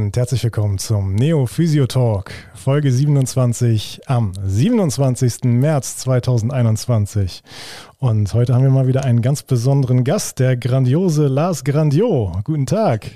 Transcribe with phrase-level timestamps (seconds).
[0.00, 5.44] und herzlich willkommen zum Neo Physio Talk, Folge 27 am 27.
[5.44, 7.42] März 2021.
[7.98, 12.32] Und heute haben wir mal wieder einen ganz besonderen Gast, der grandiose Lars Grandio.
[12.44, 13.10] Guten Tag.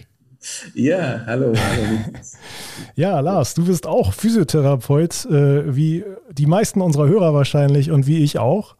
[0.74, 1.54] Ja, hallo.
[1.56, 1.98] hallo.
[2.96, 8.22] ja, Lars, du bist auch Physiotherapeut, äh, wie die meisten unserer Hörer wahrscheinlich und wie
[8.22, 8.76] ich auch.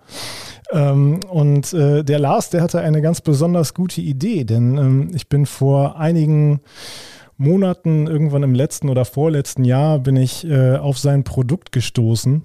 [0.71, 5.31] Ähm, und äh, der Lars, der hatte eine ganz besonders gute Idee, denn ähm, ich
[5.31, 6.61] bin vor einigen
[7.37, 12.43] Monaten, irgendwann im letzten oder vorletzten Jahr, bin ich äh, auf sein Produkt gestoßen.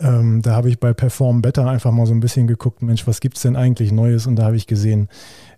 [0.00, 3.20] Ähm, da habe ich bei Perform Better einfach mal so ein bisschen geguckt, Mensch, was
[3.20, 4.26] gibt es denn eigentlich Neues?
[4.26, 5.08] Und da habe ich gesehen,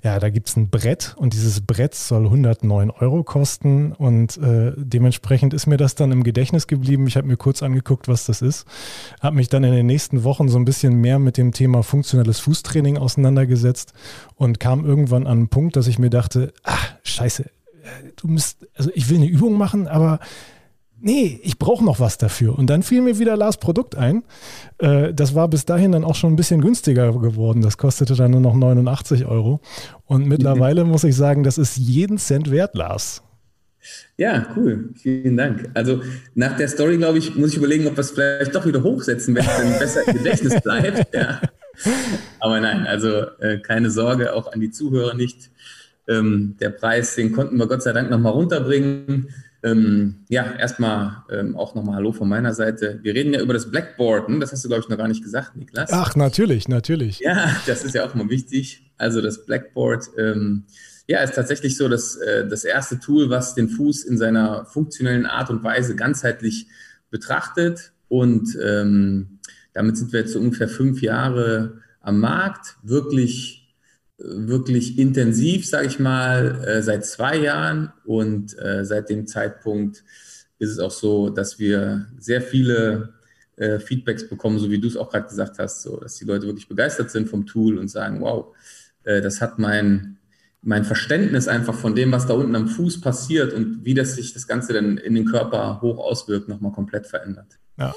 [0.03, 4.73] ja, da gibt es ein Brett und dieses Brett soll 109 Euro kosten und äh,
[4.77, 7.07] dementsprechend ist mir das dann im Gedächtnis geblieben.
[7.07, 8.67] Ich habe mir kurz angeguckt, was das ist,
[9.21, 12.41] habe mich dann in den nächsten Wochen so ein bisschen mehr mit dem Thema funktionelles
[12.41, 13.93] Fußtraining auseinandergesetzt
[14.37, 17.45] und kam irgendwann an einen Punkt, dass ich mir dachte, ach, scheiße,
[18.17, 20.21] du musst, also ich will eine Übung machen, aber
[21.01, 22.59] nee, ich brauche noch was dafür.
[22.59, 24.25] Und dann fiel mir wieder Lars Produkt ein.
[24.79, 27.61] Äh, das war bis dahin dann auch schon ein bisschen günstiger geworden.
[27.61, 29.61] Das kostete dann nur noch 89 Euro.
[30.07, 30.91] Und mittlerweile mhm.
[30.91, 33.23] muss ich sagen, das ist jeden Cent wert, Lars.
[34.17, 34.91] Ja, cool.
[34.95, 35.71] Vielen Dank.
[35.75, 36.01] Also
[36.35, 39.35] nach der Story, glaube ich, muss ich überlegen, ob wir es vielleicht doch wieder hochsetzen,
[39.35, 41.15] wenn es dann besser im Gedächtnis bleibt.
[41.15, 41.41] Ja.
[42.39, 43.09] Aber nein, also
[43.41, 45.51] äh, keine Sorge, auch an die Zuhörer nicht.
[46.07, 49.29] Ähm, der Preis, den konnten wir Gott sei Dank nochmal runterbringen.
[49.63, 53.01] Ähm, ja, erstmal ähm, auch nochmal Hallo von meiner Seite.
[53.03, 54.39] Wir reden ja über das Blackboard, ne?
[54.39, 55.91] das hast du, glaube ich, noch gar nicht gesagt, Niklas.
[55.91, 57.21] Ach, natürlich, natürlich.
[57.21, 58.91] Ja, das ist ja auch mal wichtig.
[58.99, 60.65] Also das Blackboard, ähm,
[61.07, 65.25] ja, ist tatsächlich so dass, äh, das erste Tool, was den Fuß in seiner funktionellen
[65.25, 66.67] Art und Weise ganzheitlich
[67.11, 67.93] betrachtet.
[68.09, 69.39] Und ähm,
[69.73, 73.64] damit sind wir jetzt so ungefähr fünf Jahre am Markt, wirklich
[74.19, 77.93] wirklich intensiv, sage ich mal, äh, seit zwei Jahren.
[78.05, 80.05] Und äh, seit dem Zeitpunkt
[80.59, 83.15] ist es auch so, dass wir sehr viele
[83.57, 86.47] äh, Feedbacks bekommen, so wie du es auch gerade gesagt hast, so dass die Leute
[86.47, 88.55] wirklich begeistert sind vom Tool und sagen, wow,
[89.05, 90.17] das hat mein,
[90.63, 94.33] mein Verständnis einfach von dem, was da unten am Fuß passiert und wie das sich
[94.33, 97.59] das Ganze dann in den Körper hoch auswirkt, nochmal komplett verändert.
[97.79, 97.95] Ja.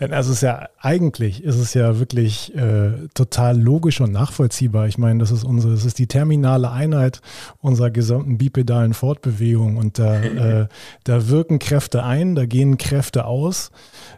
[0.00, 4.86] Denn also es ist ja eigentlich ist es ja wirklich äh, total logisch und nachvollziehbar.
[4.86, 7.20] Ich meine, das ist unsere, das ist die terminale Einheit
[7.60, 10.66] unserer gesamten bipedalen Fortbewegung und da, äh,
[11.04, 13.70] da wirken Kräfte ein, da gehen Kräfte aus.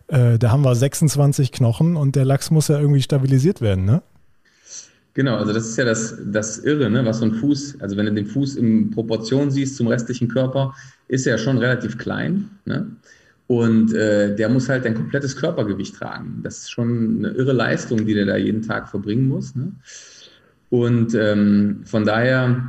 [0.09, 4.03] Äh, da haben wir 26 Knochen und der Lachs muss ja irgendwie stabilisiert werden, ne?
[5.14, 7.04] Genau, also das ist ja das, das Irre, ne?
[7.04, 10.75] was so ein Fuß, also wenn du den Fuß in Proportion siehst zum restlichen Körper,
[11.06, 12.50] ist er ja schon relativ klein.
[12.64, 12.88] Ne?
[13.47, 16.41] Und äh, der muss halt ein komplettes Körpergewicht tragen.
[16.43, 19.55] Das ist schon eine irre Leistung, die der da jeden Tag verbringen muss.
[19.55, 19.72] Ne?
[20.71, 22.66] Und ähm, von daher,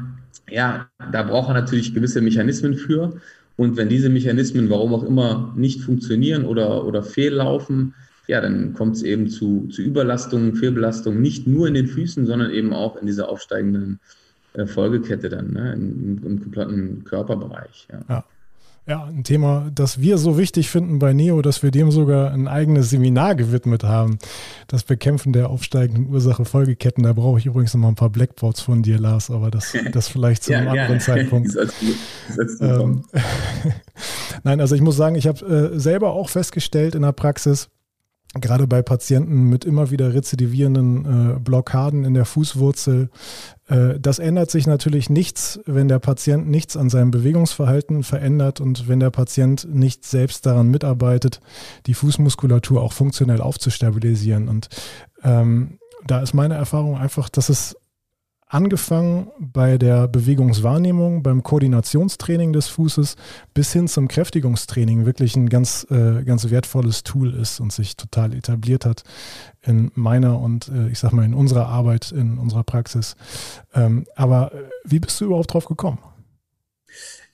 [0.50, 3.14] ja, da braucht er natürlich gewisse Mechanismen für.
[3.58, 7.94] Und wenn diese Mechanismen, warum auch immer, nicht funktionieren oder, oder fehllaufen,
[8.28, 12.52] ja, dann kommt es eben zu, zu Überlastungen, Fehlbelastungen, nicht nur in den Füßen, sondern
[12.52, 14.00] eben auch in dieser aufsteigenden
[14.54, 17.88] äh, Folgekette dann, ne, im, im kompletten Körperbereich.
[17.92, 18.00] Ja.
[18.10, 18.26] ja.
[18.88, 22.48] Ja, ein Thema, das wir so wichtig finden bei Neo, dass wir dem sogar ein
[22.48, 24.20] eigenes Seminar gewidmet haben.
[24.68, 27.04] Das Bekämpfen der aufsteigenden Ursache-Folgeketten.
[27.04, 30.08] Da brauche ich übrigens noch mal ein paar Blackboards von dir, Lars, aber das, das
[30.08, 31.04] vielleicht zu einem ja, anderen ja.
[31.04, 31.58] Zeitpunkt.
[32.62, 33.04] ähm,
[34.44, 37.70] Nein, also ich muss sagen, ich habe äh, selber auch festgestellt in der Praxis,
[38.42, 43.10] gerade bei Patienten mit immer wieder rezidivierenden äh, Blockaden in der Fußwurzel.
[43.68, 48.88] Äh, das ändert sich natürlich nichts, wenn der Patient nichts an seinem Bewegungsverhalten verändert und
[48.88, 51.40] wenn der Patient nicht selbst daran mitarbeitet,
[51.86, 54.50] die Fußmuskulatur auch funktionell aufzustabilisieren.
[54.50, 54.70] Und
[55.24, 57.76] ähm, da ist meine Erfahrung einfach, dass es
[58.48, 63.16] angefangen bei der Bewegungswahrnehmung, beim Koordinationstraining des Fußes
[63.54, 68.34] bis hin zum Kräftigungstraining wirklich ein ganz, äh, ganz wertvolles Tool ist und sich total
[68.34, 69.04] etabliert hat
[69.62, 73.16] in meiner und äh, ich sag mal in unserer Arbeit, in unserer Praxis.
[73.74, 76.00] Ähm, aber äh, wie bist du überhaupt drauf gekommen?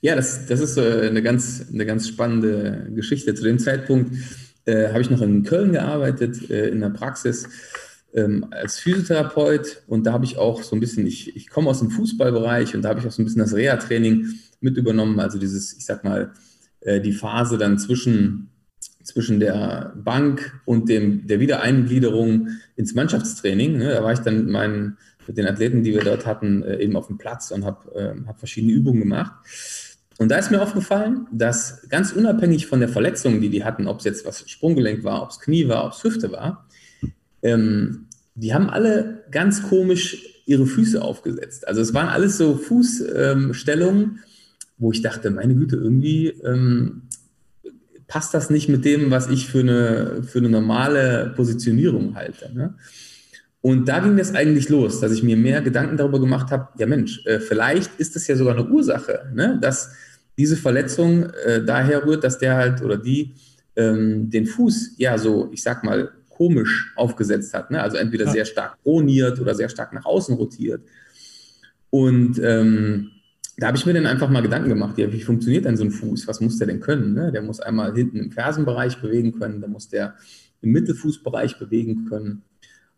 [0.00, 3.34] Ja, das, das ist äh, eine, ganz, eine ganz spannende Geschichte.
[3.34, 4.16] Zu dem Zeitpunkt
[4.64, 7.48] äh, habe ich noch in Köln gearbeitet, in der Praxis
[8.14, 11.78] ähm, als Physiotherapeut und da habe ich auch so ein bisschen, ich, ich komme aus
[11.78, 14.26] dem Fußballbereich und da habe ich auch so ein bisschen das Reha-Training
[14.60, 16.32] mit übernommen, also dieses, ich sag mal,
[16.80, 18.50] äh, die Phase dann zwischen,
[19.02, 23.78] zwischen der Bank und dem, der Wiedereingliederung ins Mannschaftstraining.
[23.78, 23.90] Ne?
[23.90, 26.96] Da war ich dann mit, meinen, mit den Athleten, die wir dort hatten, äh, eben
[26.96, 29.32] auf dem Platz und habe äh, hab verschiedene Übungen gemacht.
[30.18, 33.98] Und da ist mir aufgefallen, dass ganz unabhängig von der Verletzung, die die hatten, ob
[33.98, 36.68] es jetzt was Sprunggelenk war, ob es Knie war, ob es Hüfte war,
[37.42, 41.68] ähm, die haben alle ganz komisch ihre Füße aufgesetzt.
[41.68, 44.18] Also es waren alles so Fußstellungen, ähm,
[44.78, 47.02] wo ich dachte, meine Güte, irgendwie ähm,
[48.08, 52.52] passt das nicht mit dem, was ich für eine, für eine normale Positionierung halte.
[52.54, 52.74] Ne?
[53.60, 56.86] Und da ging das eigentlich los, dass ich mir mehr Gedanken darüber gemacht habe, ja
[56.86, 59.58] Mensch, äh, vielleicht ist das ja sogar eine Ursache, ne?
[59.60, 59.92] dass
[60.36, 63.34] diese Verletzung äh, daher rührt, dass der halt oder die
[63.76, 66.10] ähm, den Fuß ja so, ich sag mal,
[66.42, 67.70] komisch aufgesetzt hat.
[67.70, 67.80] Ne?
[67.80, 70.82] Also entweder sehr stark proniert oder sehr stark nach außen rotiert.
[71.90, 73.10] Und ähm,
[73.58, 75.92] da habe ich mir dann einfach mal Gedanken gemacht, ja, wie funktioniert denn so ein
[75.92, 76.26] Fuß?
[76.26, 77.14] Was muss der denn können?
[77.14, 77.30] Ne?
[77.30, 80.16] Der muss einmal hinten im Fersenbereich bewegen können, dann muss der
[80.62, 82.42] im Mittelfußbereich bewegen können.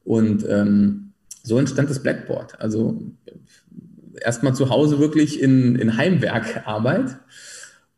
[0.05, 1.13] Und ähm,
[1.43, 2.59] so entstand das Blackboard.
[2.63, 3.03] Also
[4.23, 7.19] erstmal zu Hause wirklich in, in Heimwerkarbeit.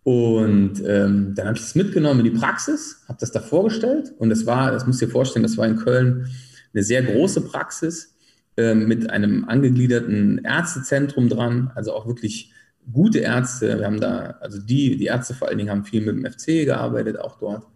[0.07, 4.13] Und ähm, dann habe ich das mitgenommen in die Praxis, habe das da vorgestellt.
[4.19, 6.29] Und das war, das musst du dir vorstellen, das war in Köln
[6.73, 8.15] eine sehr große Praxis
[8.57, 12.53] äh, mit einem angegliederten Ärztezentrum dran, also auch wirklich
[12.93, 13.81] gute Ärzte.
[13.81, 16.65] Wir haben da, also die, die Ärzte vor allen Dingen haben viel mit dem FC
[16.65, 17.67] gearbeitet, auch dort.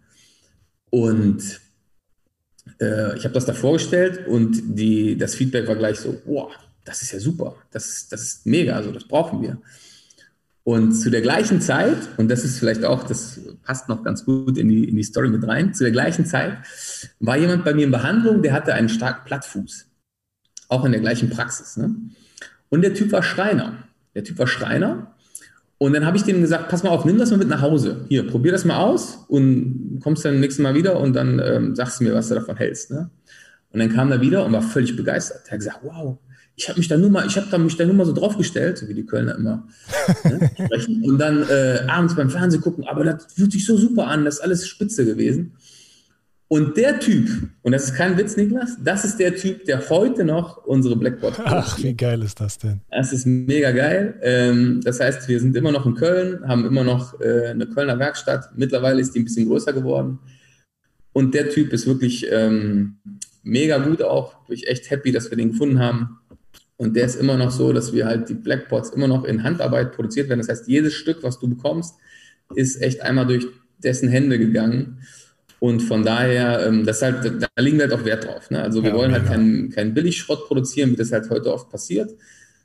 [0.89, 1.59] Und
[2.79, 6.49] äh, ich habe das da vorgestellt und die, das Feedback war gleich so, boah,
[6.85, 9.57] das ist ja super, das, das ist mega, also das brauchen wir.
[10.63, 14.57] Und zu der gleichen Zeit, und das ist vielleicht auch, das passt noch ganz gut
[14.57, 16.57] in die, in die Story mit rein, zu der gleichen Zeit
[17.19, 19.87] war jemand bei mir in Behandlung, der hatte einen starken Plattfuß.
[20.67, 21.77] Auch in der gleichen Praxis.
[21.77, 21.95] Ne?
[22.69, 23.83] Und der Typ war Schreiner.
[24.13, 25.15] Der Typ war Schreiner
[25.81, 28.05] und dann habe ich denen gesagt, pass mal auf, nimm das mal mit nach Hause.
[28.07, 31.99] Hier, probier das mal aus und kommst dann nächstes Mal wieder und dann ähm, sagst
[31.99, 32.91] du mir, was du davon hältst.
[32.91, 33.09] Ne?
[33.71, 35.41] Und dann kam er wieder und war völlig begeistert.
[35.47, 36.19] Er hat gesagt, wow,
[36.55, 38.77] ich habe mich da nur mal, ich habe da mich da nur mal so draufgestellt,
[38.77, 39.67] so wie die Kölner immer
[40.23, 41.03] ne, sprechen.
[41.03, 44.35] Und dann äh, abends beim Fernsehen gucken, aber das fühlt sich so super an, das
[44.35, 45.53] ist alles spitze gewesen.
[46.51, 47.29] Und der Typ,
[47.61, 51.39] und das ist kein Witz, Niklas, das ist der Typ, der heute noch unsere Blackboard
[51.45, 52.81] Ach, wie geil ist das denn?
[52.91, 54.15] Das ist mega geil.
[54.21, 57.97] Ähm, das heißt, wir sind immer noch in Köln, haben immer noch äh, eine Kölner
[57.99, 58.49] Werkstatt.
[58.57, 60.19] Mittlerweile ist die ein bisschen größer geworden.
[61.13, 62.97] Und der Typ ist wirklich ähm,
[63.43, 64.35] mega gut auch.
[64.47, 66.19] Bin ich echt happy, dass wir den gefunden haben.
[66.81, 69.91] Und der ist immer noch so, dass wir halt die Blackboards immer noch in Handarbeit
[69.91, 70.39] produziert werden.
[70.39, 71.93] Das heißt, jedes Stück, was du bekommst,
[72.55, 73.45] ist echt einmal durch
[73.77, 74.97] dessen Hände gegangen.
[75.59, 78.49] Und von daher, ähm, das halt, da liegen wir halt auch Wert drauf.
[78.49, 78.63] Ne?
[78.63, 82.15] Also wir ja, wollen halt keinen kein Billigschrott produzieren, wie das halt heute oft passiert,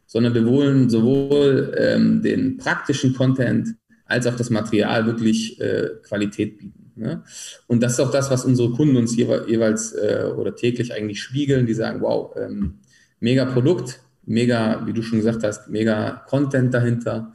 [0.06, 3.74] sondern wir wollen sowohl ähm, den praktischen Content
[4.06, 6.90] als auch das Material wirklich äh, Qualität bieten.
[6.94, 7.22] Ne?
[7.66, 11.66] Und das ist auch das, was unsere Kunden uns jeweils äh, oder täglich eigentlich spiegeln.
[11.66, 12.78] Die sagen, wow, ähm,
[13.20, 17.32] mega Produkt, mega, wie du schon gesagt hast, mega Content dahinter.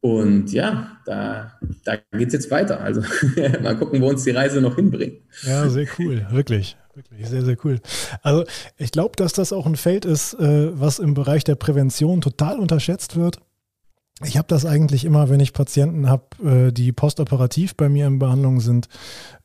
[0.00, 1.52] Und ja, da,
[1.84, 2.80] da geht es jetzt weiter.
[2.80, 3.02] Also
[3.62, 5.22] mal gucken, wo uns die Reise noch hinbringt.
[5.42, 6.76] Ja, sehr cool, wirklich.
[6.94, 7.80] Wirklich sehr, sehr cool.
[8.22, 8.44] Also
[8.76, 12.58] ich glaube, dass das auch ein Feld ist, äh, was im Bereich der Prävention total
[12.58, 13.38] unterschätzt wird.
[14.24, 18.18] Ich habe das eigentlich immer, wenn ich Patienten habe, äh, die postoperativ bei mir in
[18.18, 18.88] Behandlung sind.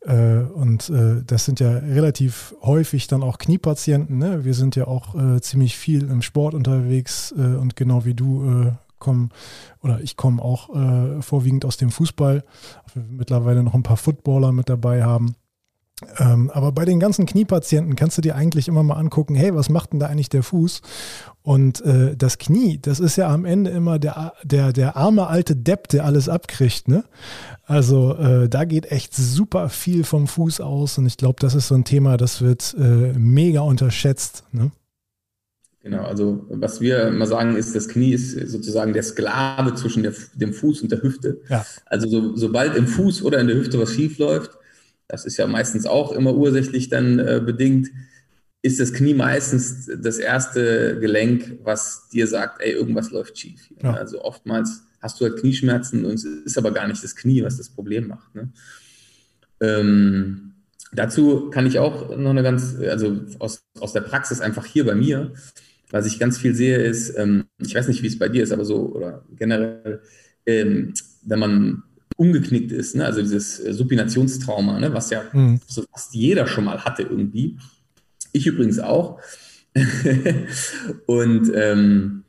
[0.02, 4.18] Äh, und das sind ja relativ häufig dann auch Kniepatienten.
[4.18, 4.44] Ne?
[4.44, 8.74] Wir sind ja auch ziemlich viel im Sport unterwegs und genau wie du
[9.04, 9.30] komme
[9.82, 12.44] oder ich komme auch äh, vorwiegend aus dem Fußball,
[12.96, 15.36] mittlerweile noch ein paar Footballer mit dabei haben.
[16.18, 19.70] Ähm, aber bei den ganzen Kniepatienten kannst du dir eigentlich immer mal angucken, hey, was
[19.70, 20.82] macht denn da eigentlich der Fuß?
[21.42, 25.56] Und äh, das Knie, das ist ja am Ende immer der, der, der arme alte
[25.56, 26.88] Depp, der alles abkriegt.
[26.88, 27.04] Ne?
[27.66, 31.68] Also äh, da geht echt super viel vom Fuß aus und ich glaube, das ist
[31.68, 34.46] so ein Thema, das wird äh, mega unterschätzt.
[34.52, 34.72] Ne?
[35.84, 40.14] Genau, also was wir immer sagen ist, das Knie ist sozusagen der Sklave zwischen der,
[40.34, 41.42] dem Fuß und der Hüfte.
[41.50, 41.66] Ja.
[41.86, 44.52] Also so, sobald im Fuß oder in der Hüfte was schief läuft,
[45.08, 47.90] das ist ja meistens auch immer ursächlich dann äh, bedingt,
[48.62, 53.70] ist das Knie meistens das erste Gelenk, was dir sagt, ey, irgendwas läuft schief.
[53.84, 53.94] Ja.
[53.94, 57.58] Also oftmals hast du halt Knieschmerzen und es ist aber gar nicht das Knie, was
[57.58, 58.34] das Problem macht.
[58.34, 58.52] Ne?
[59.60, 60.54] Ähm,
[60.94, 64.96] dazu kann ich auch noch eine ganz, also aus, aus der Praxis einfach hier bei
[64.96, 65.34] mir,
[65.92, 68.54] was ich ganz viel sehe, ist, ähm, ich weiß nicht, wie es bei dir ist,
[68.54, 70.02] aber so, oder generell,
[70.46, 71.84] ähm, wenn man
[72.18, 73.06] umgeknickt ist, ne?
[73.06, 74.94] also dieses äh, Supinationstrauma, ne?
[74.94, 75.60] was ja mhm.
[75.68, 77.58] so fast jeder schon mal hatte irgendwie.
[78.32, 79.20] Ich übrigens auch.
[81.08, 82.24] und, ähm,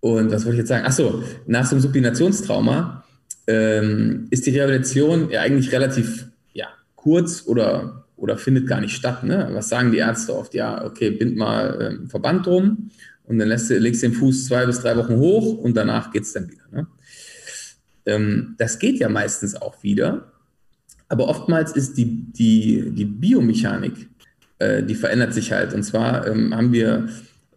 [0.00, 0.86] und was wollte ich jetzt sagen?
[0.86, 3.04] Achso, nach so einem Supinationstrauma
[3.46, 9.24] ähm, ist die Rehabilitation ja eigentlich relativ ja, kurz oder oder findet gar nicht statt.
[9.24, 9.48] Ne?
[9.52, 10.52] Was sagen die Ärzte oft?
[10.52, 12.90] Ja, okay, bind mal ähm, Verband drum
[13.24, 16.24] und dann lässt legst du den Fuß zwei bis drei Wochen hoch und danach geht
[16.24, 16.64] es dann wieder.
[16.72, 16.86] Ne?
[18.08, 20.32] Ähm, das geht ja meistens auch wieder,
[21.08, 24.08] aber oftmals ist die, die, die Biomechanik,
[24.58, 25.74] äh, die verändert sich halt.
[25.74, 27.08] Und zwar ähm, haben wir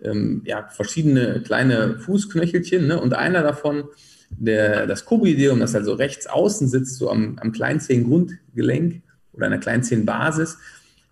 [0.01, 2.99] ähm, ja, verschiedene kleine Fußknöchelchen ne?
[2.99, 3.85] und einer davon
[4.29, 9.01] der, das Koboideum, das also rechts außen sitzt, so am, am Kleinzehengrundgelenk
[9.33, 10.57] oder an der Kleinzehenbasis,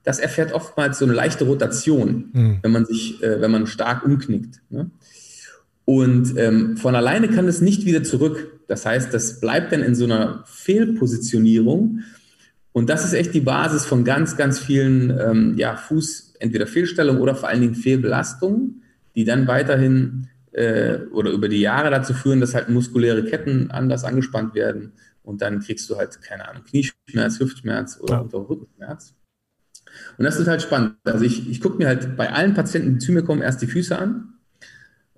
[0.03, 2.60] das erfährt oftmals so eine leichte Rotation, mhm.
[2.62, 4.62] wenn man sich, äh, wenn man stark umknickt.
[4.69, 4.89] Ne?
[5.89, 8.60] Und ähm, von alleine kann es nicht wieder zurück.
[8.67, 12.01] Das heißt, das bleibt dann in so einer Fehlpositionierung.
[12.74, 17.19] Und das ist echt die Basis von ganz, ganz vielen ähm, ja, Fuß, entweder Fehlstellungen
[17.19, 18.84] oder vor allen Dingen Fehlbelastungen,
[19.15, 24.03] die dann weiterhin äh, oder über die Jahre dazu führen, dass halt muskuläre Ketten anders
[24.03, 24.91] angespannt werden
[25.24, 28.38] und dann kriegst du halt, keine Ahnung, Knieschmerz, Hüftschmerz oder ja.
[28.38, 29.15] Rückenschmerz.
[30.19, 30.98] Und das ist halt spannend.
[31.03, 33.67] Also ich, ich gucke mir halt bei allen Patienten, die zu mir kommen, erst die
[33.67, 34.28] Füße an.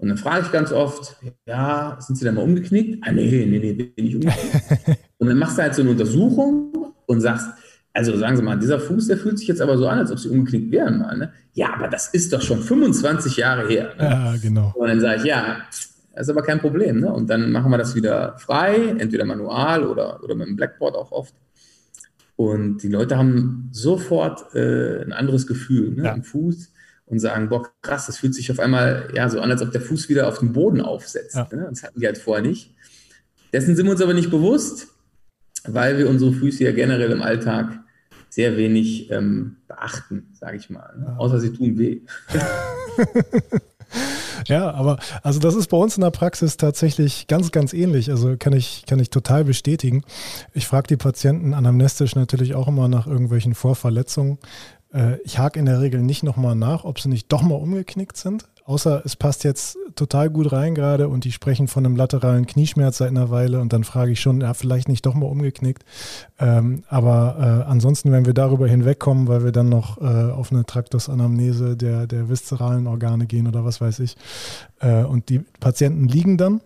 [0.01, 1.15] Und dann frage ich ganz oft,
[1.45, 3.03] ja, sind sie da mal umgeknickt?
[3.03, 4.99] Ah, nee, nee, nee, bin ich umgeknickt.
[5.19, 7.47] und dann machst du halt so eine Untersuchung und sagst,
[7.93, 10.17] also sagen Sie mal, dieser Fuß, der fühlt sich jetzt aber so an, als ob
[10.17, 11.15] Sie umgeknickt wären mal.
[11.17, 11.31] Ne?
[11.53, 13.93] Ja, aber das ist doch schon 25 Jahre her.
[13.95, 14.03] Ne?
[14.03, 14.73] Ja, genau.
[14.75, 15.57] Und dann sage ich, ja,
[16.15, 17.01] das ist aber kein Problem.
[17.01, 17.13] Ne?
[17.13, 21.11] Und dann machen wir das wieder frei, entweder manual oder, oder mit dem Blackboard auch
[21.11, 21.35] oft.
[22.37, 26.13] Und die Leute haben sofort äh, ein anderes Gefühl ne, ja.
[26.13, 26.71] im Fuß
[27.11, 29.81] und sagen, boah, krass, das fühlt sich auf einmal ja so an, als ob der
[29.81, 31.35] Fuß wieder auf dem Boden aufsetzt.
[31.35, 31.47] Ja.
[31.51, 31.67] Ne?
[31.69, 32.73] Das hatten die halt vorher nicht.
[33.51, 34.87] Dessen sind wir uns aber nicht bewusst,
[35.65, 37.81] weil wir unsere Füße ja generell im Alltag
[38.29, 40.97] sehr wenig ähm, beachten, sage ich mal.
[40.97, 41.15] Ne?
[41.17, 42.01] Außer sie tun weh.
[44.47, 48.09] Ja, aber also das ist bei uns in der Praxis tatsächlich ganz, ganz ähnlich.
[48.09, 50.03] Also kann ich, kann ich total bestätigen.
[50.53, 54.39] Ich frage die Patienten anamnestisch natürlich auch immer nach irgendwelchen Vorverletzungen.
[54.93, 58.17] Äh, ich hake in der Regel nicht nochmal nach, ob sie nicht doch mal umgeknickt
[58.17, 58.45] sind.
[58.63, 62.99] Außer es passt jetzt total gut rein gerade und die sprechen von einem lateralen Knieschmerz
[62.99, 65.83] seit einer Weile und dann frage ich schon, ja, vielleicht nicht doch mal umgeknickt.
[66.39, 70.65] Ähm, aber äh, ansonsten, wenn wir darüber hinwegkommen, weil wir dann noch äh, auf eine
[70.65, 74.15] Traktusanamnese der, der viszeralen Organe gehen oder was weiß ich,
[74.79, 76.61] äh, und die Patienten liegen dann,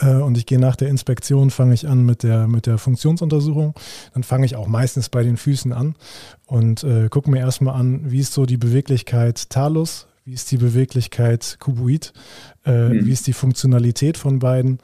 [0.00, 3.74] und ich gehe nach der Inspektion, fange ich an mit der, mit der Funktionsuntersuchung.
[4.14, 5.96] Dann fange ich auch meistens bei den Füßen an
[6.46, 10.56] und äh, gucke mir erstmal an, wie ist so die Beweglichkeit Talus, wie ist die
[10.56, 12.12] Beweglichkeit Kubuit?
[12.64, 13.06] Äh, mhm.
[13.06, 14.78] Wie ist die Funktionalität von beiden?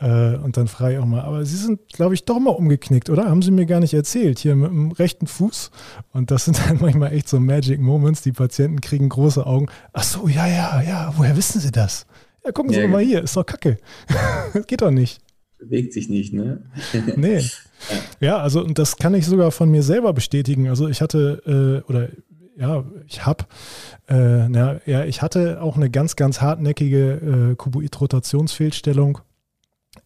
[0.00, 3.10] Äh, und dann frage ich auch mal, aber Sie sind, glaube ich, doch mal umgeknickt,
[3.10, 3.26] oder?
[3.26, 5.70] Haben Sie mir gar nicht erzählt, hier mit dem rechten Fuß.
[6.12, 8.22] Und das sind dann manchmal echt so Magic Moments.
[8.22, 9.66] Die Patienten kriegen große Augen.
[9.92, 12.06] Ach so, ja, ja, ja, woher wissen Sie das?
[12.44, 13.78] Ja, gucken Sie ja, mal hier, ist doch kacke.
[14.66, 15.20] geht doch nicht.
[15.58, 16.64] Bewegt sich nicht, ne?
[17.16, 17.42] nee.
[18.20, 20.68] Ja, also das kann ich sogar von mir selber bestätigen.
[20.68, 22.10] Also ich hatte, äh, oder
[22.54, 23.46] ja, ich habe,
[24.06, 29.20] äh, na, ja, ich hatte auch eine ganz, ganz hartnäckige äh, Kuboid-Rotationsfehlstellung.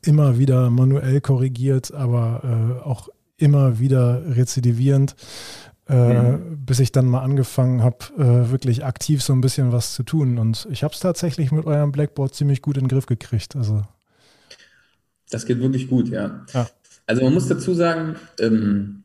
[0.03, 5.17] Immer wieder manuell korrigiert, aber äh, auch immer wieder rezidivierend,
[5.89, 6.65] äh, mhm.
[6.65, 10.39] bis ich dann mal angefangen habe, äh, wirklich aktiv so ein bisschen was zu tun.
[10.39, 13.57] Und ich habe es tatsächlich mit eurem Blackboard ziemlich gut in den Griff gekriegt.
[13.57, 13.83] Also.
[15.31, 16.45] Das geht wirklich gut, ja.
[16.53, 16.69] ja.
[17.07, 19.05] Also man muss dazu sagen, ähm,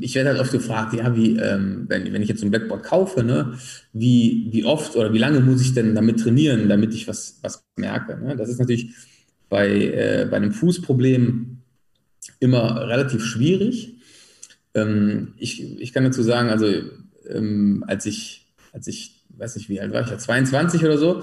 [0.00, 3.24] ich werde halt oft gefragt, ja, wie, ähm, wenn, wenn ich jetzt ein Blackboard kaufe,
[3.24, 3.54] ne,
[3.92, 7.64] wie, wie oft oder wie lange muss ich denn damit trainieren, damit ich was, was
[7.76, 8.16] merke?
[8.16, 8.36] Ne?
[8.36, 8.94] Das ist natürlich
[9.48, 11.58] bei, äh, bei einem Fußproblem
[12.38, 13.95] immer relativ schwierig.
[14.76, 16.66] Ähm, ich, ich kann dazu sagen, also
[17.28, 21.22] ähm, als ich, als ich, weiß nicht, wie alt war ich, ja, 22 oder so,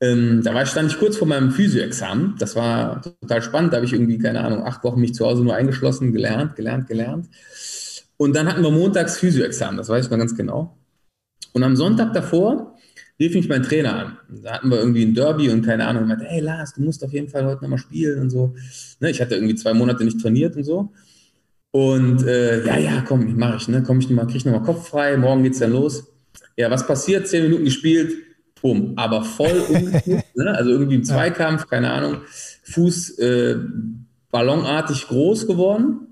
[0.00, 2.36] ähm, da war, stand ich kurz vor meinem Physio-Examen.
[2.38, 3.72] Das war total spannend.
[3.72, 6.88] Da habe ich irgendwie, keine Ahnung, acht Wochen mich zu Hause nur eingeschlossen, gelernt, gelernt,
[6.88, 7.28] gelernt.
[8.16, 10.76] Und dann hatten wir montags Physio-Examen, das weiß ich mal ganz genau.
[11.52, 12.76] Und am Sonntag davor
[13.18, 14.18] rief mich mein Trainer an.
[14.42, 16.02] Da hatten wir irgendwie ein Derby und keine Ahnung.
[16.02, 18.54] Und meinte, hey Lars, du musst auf jeden Fall heute nochmal spielen und so.
[19.00, 20.92] Ne, ich hatte irgendwie zwei Monate nicht trainiert und so.
[21.72, 23.82] Und äh, ja, ja, komm, mache ich, ne?
[23.82, 26.04] Komm ich nochmal, krieg ich nochmal Kopf frei, morgen geht's dann los.
[26.56, 27.28] Ja, was passiert?
[27.28, 28.12] Zehn Minuten gespielt,
[28.60, 30.52] bumm, aber voll umgeknickt, ne?
[30.52, 32.18] also irgendwie im Zweikampf, keine Ahnung,
[32.64, 33.56] Fuß äh,
[34.30, 36.08] ballonartig groß geworden.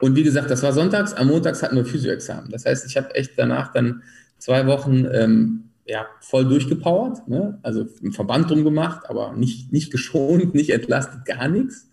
[0.00, 2.50] Und wie gesagt, das war sonntags, am Montags hatten wir Physioexamen.
[2.50, 4.02] Das heißt, ich habe echt danach dann
[4.38, 7.58] zwei Wochen ähm, ja, voll durchgepowert, ne?
[7.62, 11.89] also einen Verband drum gemacht, aber nicht, nicht geschont, nicht entlastet, gar nichts.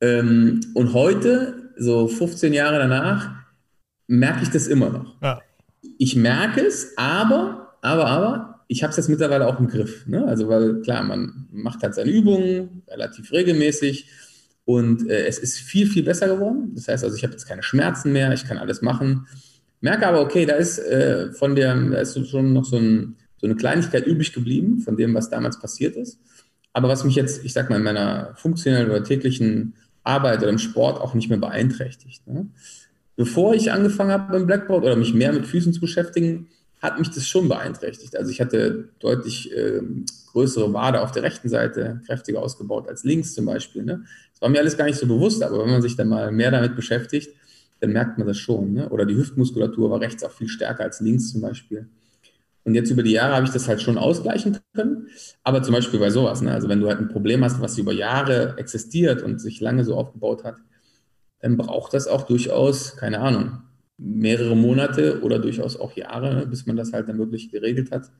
[0.00, 3.30] Ähm, und heute, so 15 Jahre danach,
[4.06, 5.20] merke ich das immer noch.
[5.22, 5.40] Ja.
[5.98, 10.06] Ich merke es, aber aber, aber, ich habe es jetzt mittlerweile auch im Griff.
[10.06, 10.24] Ne?
[10.26, 14.10] Also, weil klar, man macht halt seine Übungen relativ regelmäßig
[14.64, 16.72] und äh, es ist viel, viel besser geworden.
[16.74, 19.26] Das heißt also, ich habe jetzt keine Schmerzen mehr, ich kann alles machen.
[19.80, 23.46] Merke aber, okay, da ist äh, von der, da ist schon noch so, ein, so
[23.46, 26.20] eine Kleinigkeit übrig geblieben von dem, was damals passiert ist.
[26.72, 29.74] Aber was mich jetzt, ich sag mal, in meiner funktionellen oder täglichen
[30.08, 32.26] Arbeit oder im Sport auch nicht mehr beeinträchtigt.
[32.26, 32.46] Ne?
[33.16, 36.48] Bevor ich angefangen habe beim Blackboard oder mich mehr mit Füßen zu beschäftigen,
[36.80, 38.16] hat mich das schon beeinträchtigt.
[38.16, 39.80] Also ich hatte deutlich äh,
[40.32, 43.82] größere Wade auf der rechten Seite, kräftiger ausgebaut als links zum Beispiel.
[43.82, 44.04] Ne?
[44.32, 46.50] Das war mir alles gar nicht so bewusst, aber wenn man sich dann mal mehr
[46.50, 47.34] damit beschäftigt,
[47.80, 48.72] dann merkt man das schon.
[48.72, 48.88] Ne?
[48.88, 51.88] Oder die Hüftmuskulatur war rechts auch viel stärker als links zum Beispiel.
[52.68, 55.08] Und jetzt über die Jahre habe ich das halt schon ausgleichen können.
[55.42, 56.52] Aber zum Beispiel bei sowas, ne?
[56.52, 59.96] also wenn du halt ein Problem hast, was über Jahre existiert und sich lange so
[59.96, 60.56] aufgebaut hat,
[61.40, 63.62] dann braucht das auch durchaus, keine Ahnung,
[63.96, 68.10] mehrere Monate oder durchaus auch Jahre, bis man das halt dann wirklich geregelt hat.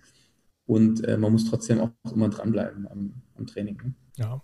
[0.65, 3.77] Und äh, man muss trotzdem auch immer dranbleiben am, am Training.
[3.85, 3.95] Ne?
[4.19, 4.41] Ja.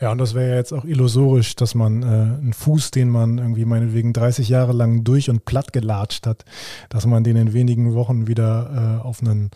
[0.00, 3.36] ja, und das wäre ja jetzt auch illusorisch, dass man äh, einen Fuß, den man
[3.36, 6.46] irgendwie meinetwegen 30 Jahre lang durch und platt gelatscht hat,
[6.88, 9.50] dass man den in wenigen Wochen wieder äh, auf einen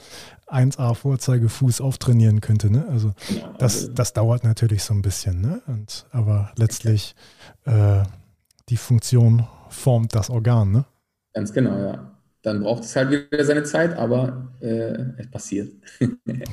[0.49, 2.71] 1A-Vorzeigefuß auftrainieren könnte.
[2.71, 2.87] Ne?
[2.91, 3.13] Also
[3.59, 5.41] das, also das dauert natürlich so ein bisschen.
[5.41, 5.63] Ne?
[5.67, 7.15] Und, aber letztlich
[7.65, 8.03] äh,
[8.69, 10.71] die Funktion formt das Organ.
[10.71, 10.85] Ne?
[11.33, 12.13] Ganz genau, ja.
[12.43, 15.73] Dann braucht es halt wieder seine Zeit, aber äh, es passiert.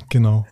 [0.08, 0.46] genau.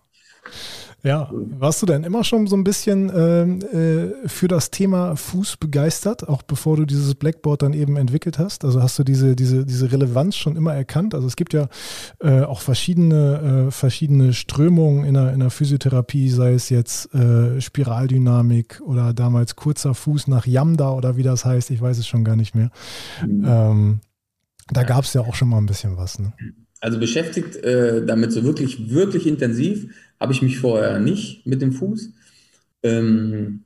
[1.05, 5.59] Ja, warst du denn immer schon so ein bisschen ähm, äh, für das Thema Fuß
[5.59, 8.65] begeistert, auch bevor du dieses Blackboard dann eben entwickelt hast?
[8.65, 11.15] Also hast du diese, diese, diese Relevanz schon immer erkannt?
[11.15, 11.69] Also es gibt ja
[12.21, 17.61] äh, auch verschiedene, äh, verschiedene Strömungen in der, in der Physiotherapie, sei es jetzt äh,
[17.61, 22.25] Spiraldynamik oder damals kurzer Fuß nach Yamda oder wie das heißt, ich weiß es schon
[22.25, 22.71] gar nicht mehr.
[23.25, 23.45] Mhm.
[23.47, 24.01] Ähm,
[24.73, 26.19] da gab es ja auch schon mal ein bisschen was.
[26.19, 26.33] Ne?
[26.81, 31.73] Also beschäftigt äh, damit so wirklich, wirklich intensiv habe ich mich vorher nicht mit dem
[31.73, 32.11] Fuß.
[32.83, 33.65] Ähm,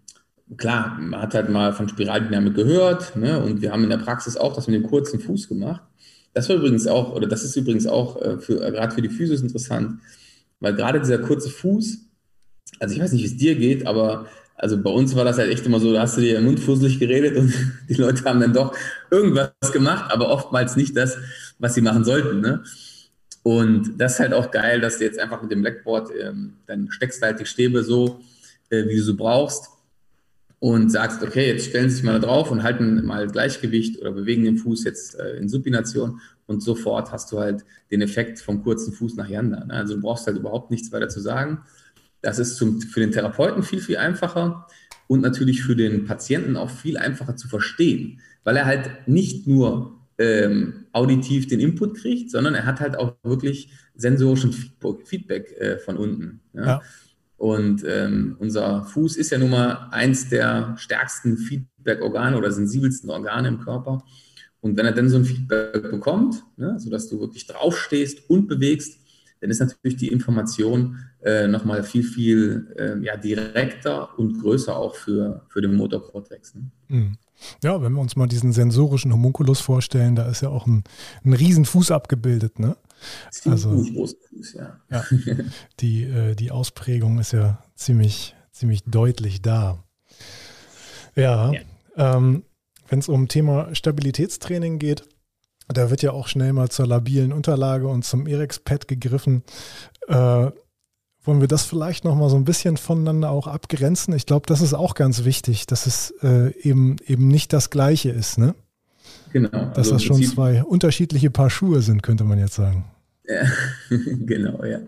[0.56, 3.42] klar, man hat halt mal von Spiraldynamik gehört ne?
[3.42, 5.82] und wir haben in der Praxis auch das mit dem kurzen Fuß gemacht.
[6.34, 9.10] Das war übrigens auch, oder das ist übrigens auch äh, für, äh, gerade für die
[9.10, 10.00] Physios interessant,
[10.60, 11.98] weil gerade dieser kurze Fuß,
[12.80, 15.50] also ich weiß nicht, wie es dir geht, aber also bei uns war das halt
[15.50, 17.52] echt immer so, da hast du dir im Mund fusselig geredet und
[17.88, 18.74] die Leute haben dann doch
[19.10, 21.18] irgendwas gemacht, aber oftmals nicht das,
[21.58, 22.40] was sie machen sollten.
[22.40, 22.62] Ne?
[23.42, 26.90] Und das ist halt auch geil, dass du jetzt einfach mit dem Blackboard, ähm, dann
[26.90, 28.20] steckst du halt die Stäbe so,
[28.70, 29.68] äh, wie du so brauchst
[30.60, 34.44] und sagst, okay, jetzt stellen sie sich mal drauf und halten mal Gleichgewicht oder bewegen
[34.44, 38.92] den Fuß jetzt äh, in Supination und sofort hast du halt den Effekt vom kurzen
[38.92, 39.64] Fuß nach Yanda.
[39.64, 39.74] Ne?
[39.74, 41.62] Also du brauchst halt überhaupt nichts weiter zu sagen.
[42.20, 44.68] Das ist zum, für den Therapeuten viel, viel einfacher
[45.08, 49.98] und natürlich für den Patienten auch viel einfacher zu verstehen, weil er halt nicht nur
[50.18, 54.52] ähm, auditiv den Input kriegt, sondern er hat halt auch wirklich sensorischen
[55.04, 56.40] Feedback äh, von unten.
[56.52, 56.64] Ja?
[56.64, 56.82] Ja.
[57.36, 63.48] Und ähm, unser Fuß ist ja nun mal eins der stärksten Feedback-Organe oder sensibelsten Organe
[63.48, 64.04] im Körper.
[64.60, 69.00] Und wenn er dann so ein Feedback bekommt, ne, sodass du wirklich draufstehst und bewegst,
[69.42, 74.94] dann ist natürlich die Information äh, nochmal viel, viel äh, ja, direkter und größer auch
[74.94, 76.54] für, für den Motorkortex.
[76.54, 76.70] Ne?
[76.86, 77.18] Mhm.
[77.60, 80.84] Ja, wenn wir uns mal diesen sensorischen Homunculus vorstellen, da ist ja auch ein,
[81.24, 82.76] ein Riesenfuß abgebildet, ne?
[83.44, 84.14] Also, Fuß,
[84.54, 84.78] ja.
[84.88, 85.04] ja.
[85.80, 89.82] Die, äh, die Ausprägung ist ja ziemlich, ziemlich deutlich da.
[91.16, 91.60] Ja, ja.
[91.96, 92.44] Ähm,
[92.88, 95.02] wenn es um Thema Stabilitätstraining geht,
[95.68, 99.42] da wird ja auch schnell mal zur labilen Unterlage und zum Erex-Pad gegriffen.
[100.08, 100.50] Äh,
[101.24, 104.14] wollen wir das vielleicht noch mal so ein bisschen voneinander auch abgrenzen?
[104.14, 108.10] Ich glaube, das ist auch ganz wichtig, dass es äh, eben, eben nicht das Gleiche
[108.10, 108.54] ist, ne?
[109.32, 109.48] Genau.
[109.48, 112.84] Dass also das schon zwei unterschiedliche Paar Schuhe sind, könnte man jetzt sagen.
[113.26, 113.44] Ja,
[114.26, 114.80] genau, ja.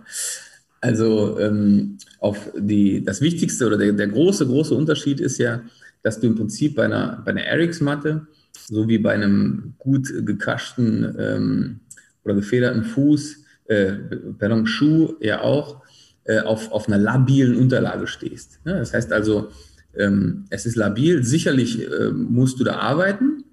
[0.80, 5.62] Also ähm, auf die, das Wichtigste oder der, der große, große Unterschied ist ja,
[6.02, 11.14] dass du im Prinzip bei einer, bei einer Erics-Matte so wie bei einem gut gekaschten
[11.18, 11.80] ähm,
[12.24, 13.92] oder gefederten Fuß, äh,
[14.38, 15.82] pardon, Schuh ja auch
[16.24, 18.60] äh, auf, auf einer labilen Unterlage stehst.
[18.64, 19.50] Ja, das heißt also,
[19.96, 23.44] ähm, es ist labil, sicherlich äh, musst du da arbeiten,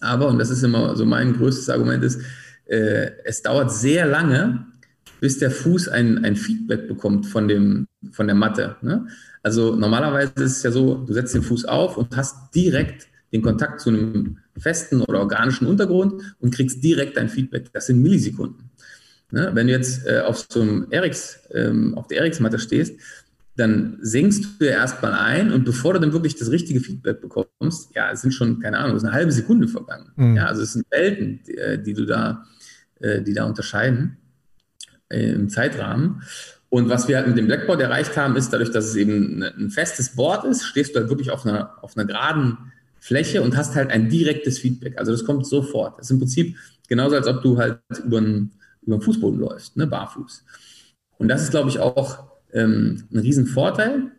[0.00, 2.20] aber, und das ist immer so mein größtes Argument ist,
[2.66, 4.66] äh, es dauert sehr lange,
[5.20, 8.76] bis der Fuß ein, ein Feedback bekommt von, dem, von der Matte.
[8.82, 9.06] Ne?
[9.42, 13.42] Also normalerweise ist es ja so, du setzt den Fuß auf und hast direkt den
[13.42, 17.72] Kontakt zu einem festen oder organischen Untergrund und kriegst direkt ein Feedback.
[17.72, 18.70] Das sind Millisekunden.
[19.30, 19.50] Ne?
[19.54, 22.98] Wenn du jetzt äh, auf so einem RX, ähm, auf der RX-Matte stehst,
[23.56, 27.94] dann senkst du ja erstmal ein und bevor du dann wirklich das richtige Feedback bekommst,
[27.94, 30.10] ja, es sind schon, keine Ahnung, es ist eine halbe Sekunde vergangen.
[30.16, 30.36] Mhm.
[30.36, 32.44] Ja, also es sind Welten, die, äh, die du da,
[33.00, 34.16] äh, die da unterscheiden
[35.08, 36.22] äh, im Zeitrahmen.
[36.70, 39.68] Und was wir halt mit dem Blackboard erreicht haben, ist dadurch, dass es eben ein
[39.68, 42.56] festes Board ist, stehst du halt wirklich auf einer, auf einer geraden
[43.02, 44.96] Fläche und hast halt ein direktes Feedback.
[44.96, 45.98] Also das kommt sofort.
[45.98, 49.76] Das ist im Prinzip genauso, als ob du halt über einen, über einen Fußboden läufst,
[49.76, 50.44] ne, barfuß.
[51.18, 54.12] Und das ist, glaube ich, auch ähm, ein Riesenvorteil,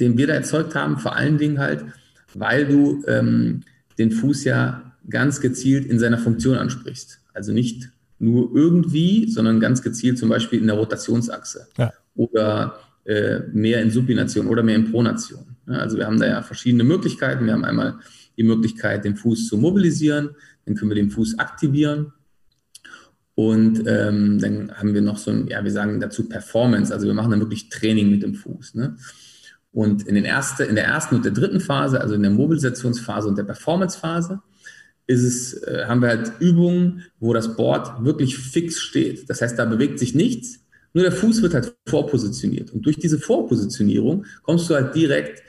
[0.00, 1.84] den wir da erzeugt haben, vor allen Dingen halt,
[2.32, 3.64] weil du ähm,
[3.98, 7.20] den Fuß ja ganz gezielt in seiner Funktion ansprichst.
[7.34, 11.68] Also nicht nur irgendwie, sondern ganz gezielt zum Beispiel in der Rotationsachse.
[11.76, 11.92] Ja.
[12.14, 15.57] oder äh, mehr in Supination oder mehr in Pronation.
[15.68, 17.46] Ja, also wir haben da ja verschiedene Möglichkeiten.
[17.46, 17.98] Wir haben einmal
[18.36, 20.30] die Möglichkeit, den Fuß zu mobilisieren,
[20.64, 22.12] dann können wir den Fuß aktivieren
[23.38, 27.14] und ähm, dann haben wir noch so ein, ja, wir sagen dazu Performance, also wir
[27.14, 28.74] machen dann wirklich Training mit dem Fuß.
[28.74, 28.96] Ne?
[29.70, 33.28] Und in, den erste, in der ersten und der dritten Phase, also in der Mobilisationsphase
[33.28, 34.40] und der Performancephase,
[35.06, 39.30] ist es, äh, haben wir halt Übungen, wo das Board wirklich fix steht.
[39.30, 42.72] Das heißt, da bewegt sich nichts, nur der Fuß wird halt vorpositioniert.
[42.72, 45.42] Und durch diese Vorpositionierung kommst du halt direkt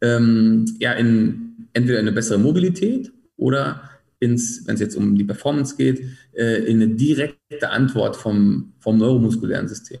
[0.00, 3.82] ähm, ja, in entweder in eine bessere Mobilität oder
[4.18, 8.96] ins, wenn es jetzt um die Performance geht, äh, in eine direkte Antwort vom, vom
[8.98, 10.00] neuromuskulären System.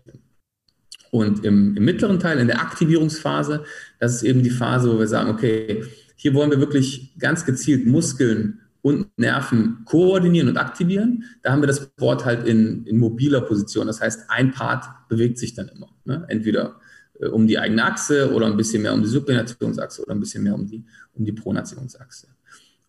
[1.10, 3.64] Und im, im, mittleren Teil, in der Aktivierungsphase,
[4.00, 5.84] das ist eben die Phase, wo wir sagen, okay,
[6.16, 11.24] hier wollen wir wirklich ganz gezielt Muskeln und Nerven koordinieren und aktivieren.
[11.42, 13.86] Da haben wir das Board halt in, in mobiler Position.
[13.86, 15.88] Das heißt, ein Part bewegt sich dann immer.
[16.04, 16.24] Ne?
[16.28, 16.76] Entweder
[17.20, 20.42] äh, um die eigene Achse oder ein bisschen mehr um die Supinationsachse oder ein bisschen
[20.42, 20.84] mehr um die,
[21.14, 22.28] um die Pronationsachse.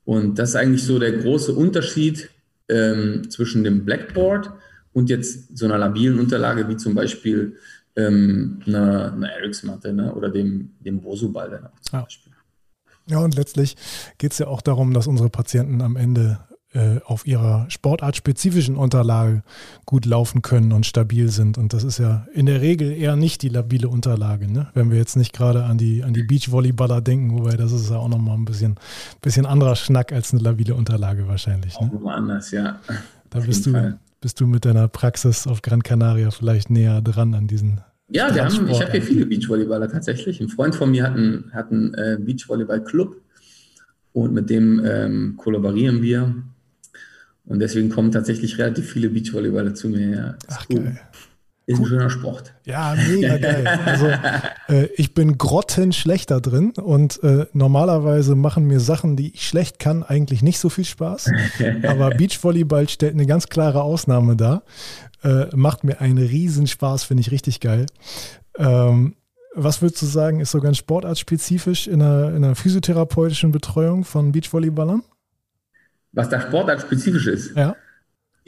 [0.06, 2.30] Und das ist eigentlich so der große Unterschied
[2.69, 4.52] ähm, zwischen dem Blackboard
[4.93, 7.58] und jetzt so einer labilen Unterlage wie zum Beispiel
[7.95, 10.13] ähm, einer, einer Erics-Matte ne?
[10.13, 12.04] oder dem, dem Bosu-Ball dann auch zum ja.
[12.04, 12.34] Beispiel.
[13.08, 13.76] Ja, und letztlich
[14.17, 16.39] geht es ja auch darum, dass unsere Patienten am Ende
[16.74, 19.41] äh, auf ihrer sportartspezifischen Unterlage
[19.86, 21.58] gut laufen können und stabil sind.
[21.58, 24.67] Und das ist ja in der Regel eher nicht die labile Unterlage, ne?
[24.74, 27.96] wenn wir jetzt nicht gerade an die, an die Beachvolleyballer denken, wobei das ist ja
[27.96, 28.76] auch nochmal ein bisschen,
[29.22, 31.80] bisschen anderer Schnack als eine labile Unterlage wahrscheinlich.
[31.80, 31.88] Ne?
[31.88, 32.80] Auch nochmal anders, ja.
[33.30, 37.48] Da bist du, bist du mit deiner Praxis auf Gran Canaria vielleicht näher dran an
[37.48, 40.39] diesen ja, wir haben, ich habe hier viele Beachvolleyballer tatsächlich.
[40.39, 43.22] Ein Freund von mir hat einen, hat einen äh, Beachvolleyball-Club
[44.13, 46.36] und mit dem ähm, kollaborieren wir.
[47.46, 50.10] Und deswegen kommen tatsächlich relativ viele Beachvolleyballer zu mir.
[50.10, 50.84] Ja, Ach, cool.
[50.84, 51.00] geil.
[51.67, 51.86] Ist cool.
[51.86, 52.54] ein schöner Sport.
[52.63, 53.67] Ja, mega geil.
[53.86, 54.08] Also
[54.70, 59.78] äh, ich bin grottenschlecht da drin und äh, normalerweise machen mir Sachen, die ich schlecht
[59.78, 61.30] kann, eigentlich nicht so viel Spaß.
[61.84, 64.63] Aber Beachvolleyball stellt eine ganz klare Ausnahme dar.
[65.23, 67.88] Äh, macht mir einen Riesenspaß, finde ich richtig geil.
[68.58, 69.15] Ähm,
[69.53, 74.32] was würdest du sagen, ist so ganz sportartspezifisch in einer, in einer physiotherapeutischen Betreuung von
[74.32, 75.01] Beachvolleyballern?
[76.12, 77.56] Was da sportartspezifisch ist?
[77.56, 77.75] Ja.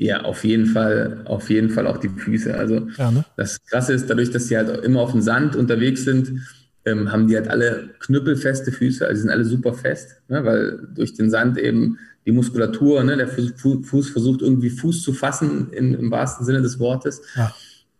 [0.01, 2.55] Ja, auf jeden Fall, auf jeden Fall auch die Füße.
[2.55, 3.25] Also ja, ne?
[3.35, 6.41] das Krasse ist, dadurch, dass sie halt immer auf dem Sand unterwegs sind,
[6.85, 10.45] ähm, haben die halt alle knüppelfeste Füße, also die sind alle super fest, ne?
[10.45, 11.97] weil durch den Sand eben
[12.29, 13.17] die Muskulatur, ne?
[13.17, 17.23] der Fuß versucht irgendwie Fuß zu fassen in, im wahrsten Sinne des Wortes.
[17.35, 17.55] Ja.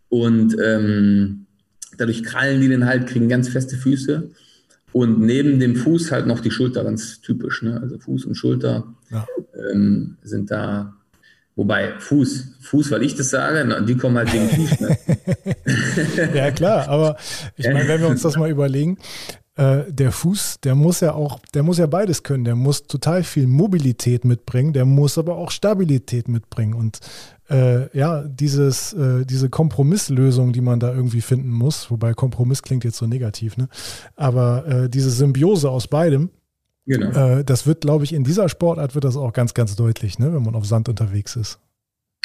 [0.08, 1.48] Und ähm,
[1.98, 4.30] dadurch krallen die den halt, kriegen ganz feste Füße.
[4.92, 7.63] Und neben dem Fuß halt noch die Schulter, ganz typisch.
[7.63, 7.80] Ne?
[7.82, 9.26] Also Fuß und Schulter ja.
[9.72, 10.94] ähm, sind da
[11.56, 14.80] Wobei, Fuß, Fuß, weil ich das sage, die kommen halt wegen Fuß.
[14.80, 14.98] Ne?
[16.34, 17.18] ja, klar, aber
[17.58, 18.98] ich meine, wenn wir uns das mal überlegen,
[19.60, 22.45] äh, der Fuß, der muss ja auch, der muss ja beides können.
[22.45, 26.74] Der muss total viel Mobilität mitbringen, der muss aber auch Stabilität mitbringen.
[26.74, 27.00] Und
[27.50, 32.86] äh, ja, dieses, äh, diese Kompromisslösung, die man da irgendwie finden muss, wobei Kompromiss klingt
[32.86, 33.67] jetzt so negativ, ne?
[34.15, 36.30] Aber äh, diese Symbiose aus beidem,
[36.86, 37.12] Genau.
[37.12, 40.34] Äh, das wird, glaube ich, in dieser Sportart wird das auch ganz, ganz deutlich, ne,
[40.34, 41.60] wenn man auf Sand unterwegs ist.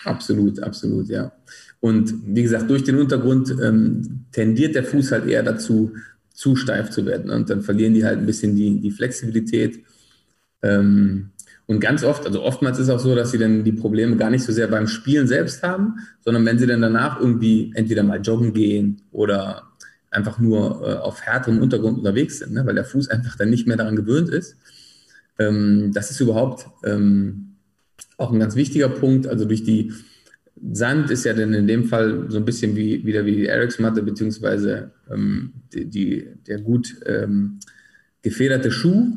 [0.04, 1.32] Absolut, absolut, ja.
[1.80, 5.92] Und wie gesagt, durch den Untergrund ähm, tendiert der Fuß halt eher dazu,
[6.34, 7.30] zu steif zu werden.
[7.30, 9.82] Und dann verlieren die halt ein bisschen die, die Flexibilität.
[10.62, 11.30] Ähm,
[11.66, 14.28] und ganz oft, also oftmals ist es auch so, dass sie dann die Probleme gar
[14.28, 18.20] nicht so sehr beim Spielen selbst haben, sondern wenn sie dann danach irgendwie entweder mal
[18.20, 19.62] joggen gehen oder
[20.10, 22.66] einfach nur äh, auf härterem Untergrund unterwegs sind, ne?
[22.66, 24.56] weil der Fuß einfach dann nicht mehr daran gewöhnt ist.
[25.38, 27.56] Ähm, das ist überhaupt ähm,
[28.18, 29.26] auch ein ganz wichtiger Punkt.
[29.26, 29.92] Also durch die
[30.72, 34.02] Sand ist ja dann in dem Fall so ein bisschen wie wieder wie die Erics-Matte,
[34.02, 37.58] beziehungsweise ähm, die, die, der gut ähm,
[38.22, 39.12] gefederte Schuh.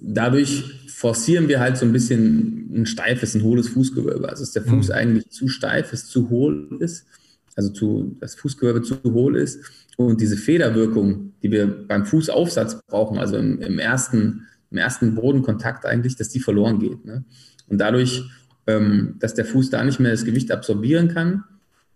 [0.00, 4.28] Dadurch forcieren wir halt so ein bisschen ein steifes, ein hohles Fußgewölbe.
[4.28, 4.94] Also dass der Fuß mhm.
[4.94, 7.06] eigentlich zu steif ist, zu hohl ist,
[7.54, 9.60] also zu, das Fußgewölbe zu hohl ist
[9.96, 15.84] und diese Federwirkung, die wir beim Fußaufsatz brauchen, also im, im ersten, im ersten Bodenkontakt
[15.84, 17.04] eigentlich, dass die verloren geht.
[17.04, 17.24] Ne?
[17.68, 18.24] Und dadurch,
[18.66, 21.44] ähm, dass der Fuß da nicht mehr das Gewicht absorbieren kann,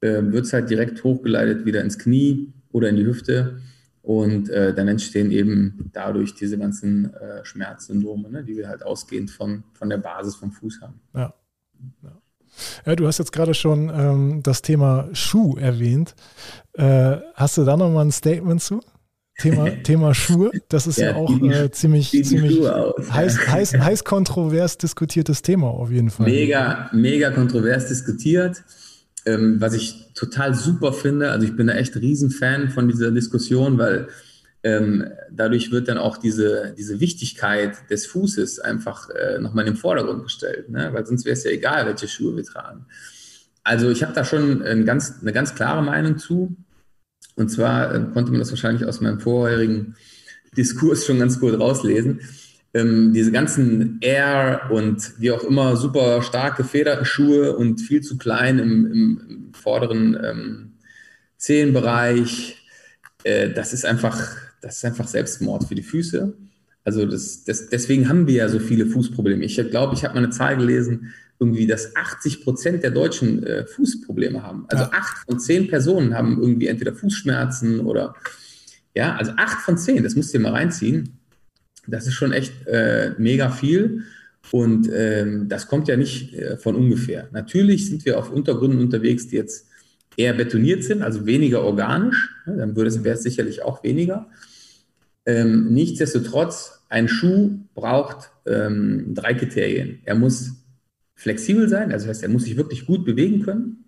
[0.00, 3.60] äh, wird es halt direkt hochgeleitet wieder ins Knie oder in die Hüfte.
[4.02, 9.32] Und äh, dann entstehen eben dadurch diese ganzen äh, Schmerzsyndrome, ne, die wir halt ausgehend
[9.32, 11.00] von, von der Basis vom Fuß haben.
[11.14, 11.34] Ja.
[12.02, 12.20] ja.
[12.86, 16.14] Ja, du hast jetzt gerade schon ähm, das Thema Schuh erwähnt.
[16.72, 18.80] Äh, hast du da nochmal ein Statement zu?
[19.38, 24.78] Thema, Thema Schuhe, das ist ja, ja auch äh, ziemlich, ziemlich heiß, heiß, heiß kontrovers
[24.78, 26.26] diskutiertes Thema auf jeden Fall.
[26.26, 28.62] Mega, mega kontrovers diskutiert.
[29.26, 31.32] ähm, was ich total super finde.
[31.32, 34.08] Also ich bin da echt Riesenfan von dieser Diskussion, weil
[34.62, 39.78] ähm, dadurch wird dann auch diese, diese Wichtigkeit des Fußes einfach äh, nochmal in den
[39.78, 40.90] Vordergrund gestellt, ne?
[40.92, 42.86] weil sonst wäre es ja egal, welche Schuhe wir tragen.
[43.62, 46.56] Also ich habe da schon ein ganz, eine ganz klare Meinung zu.
[47.36, 49.94] Und zwar äh, konnte man das wahrscheinlich aus meinem vorherigen
[50.56, 52.20] Diskurs schon ganz gut rauslesen
[52.76, 58.18] ähm, diese ganzen Air und wie auch immer super stark gefederten Schuhe und viel zu
[58.18, 60.72] klein im, im, im vorderen ähm,
[61.38, 62.56] Zehenbereich,
[63.24, 66.34] äh, das ist einfach, das ist einfach Selbstmord für die Füße.
[66.84, 69.44] Also das, das, deswegen haben wir ja so viele Fußprobleme.
[69.44, 73.66] Ich glaube, ich habe mal eine Zahl gelesen, irgendwie, dass 80 Prozent der Deutschen äh,
[73.66, 74.64] Fußprobleme haben.
[74.68, 74.90] Also ja.
[74.92, 78.14] acht von zehn Personen haben irgendwie entweder Fußschmerzen oder
[78.94, 81.18] ja, also acht von zehn, das musst du dir mal reinziehen.
[81.86, 84.04] Das ist schon echt äh, mega viel.
[84.52, 87.28] Und ähm, das kommt ja nicht äh, von ungefähr.
[87.32, 89.66] Natürlich sind wir auf Untergründen unterwegs, die jetzt
[90.16, 92.30] eher betoniert sind, also weniger organisch.
[92.46, 94.28] Ne, dann würde es, wäre es sicherlich auch weniger.
[95.26, 100.00] Ähm, nichtsdestotrotz, ein Schuh braucht ähm, drei Kriterien.
[100.04, 100.52] Er muss
[101.16, 103.84] flexibel sein, also heißt, er muss sich wirklich gut bewegen können.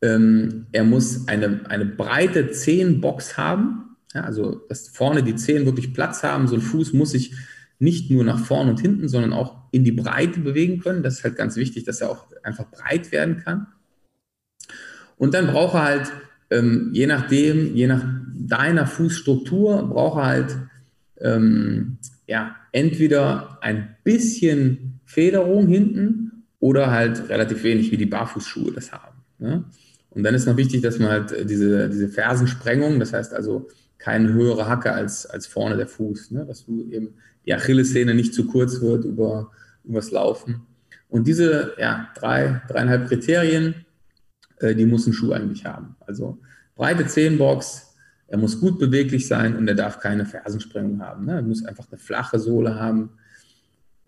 [0.00, 5.92] Ähm, er muss eine, eine breite Zehenbox haben, ja, also, dass vorne die Zehen wirklich
[5.92, 6.48] Platz haben.
[6.48, 7.34] So ein Fuß muss sich
[7.78, 11.02] nicht nur nach vorn und hinten, sondern auch in die Breite bewegen können.
[11.02, 13.66] Das ist halt ganz wichtig, dass er auch einfach breit werden kann.
[15.16, 16.12] Und dann braucht er halt,
[16.50, 20.56] ähm, je nachdem, je nach deiner Fußstruktur, braucht er halt
[21.20, 28.92] ähm, ja, entweder ein bisschen Federung hinten oder halt relativ wenig, wie die Barfußschuhe das
[28.92, 29.16] haben.
[29.38, 29.64] Ne?
[30.10, 34.34] Und dann ist noch wichtig, dass man halt diese, diese Fersensprengung, das heißt also keine
[34.34, 36.44] höhere Hacke als, als vorne der Fuß, ne?
[36.44, 37.14] dass du eben
[37.46, 39.50] die Achillessehne nicht zu kurz wird über,
[39.82, 40.66] übers Laufen.
[41.08, 43.86] Und diese ja, drei, dreieinhalb Kriterien,
[44.58, 45.96] äh, die muss ein Schuh eigentlich haben.
[46.00, 46.38] Also
[46.74, 47.94] breite Zehenbox,
[48.26, 51.24] er muss gut beweglich sein und er darf keine Fersensprengung haben.
[51.24, 51.36] Ne?
[51.36, 53.08] Er muss einfach eine flache Sohle haben.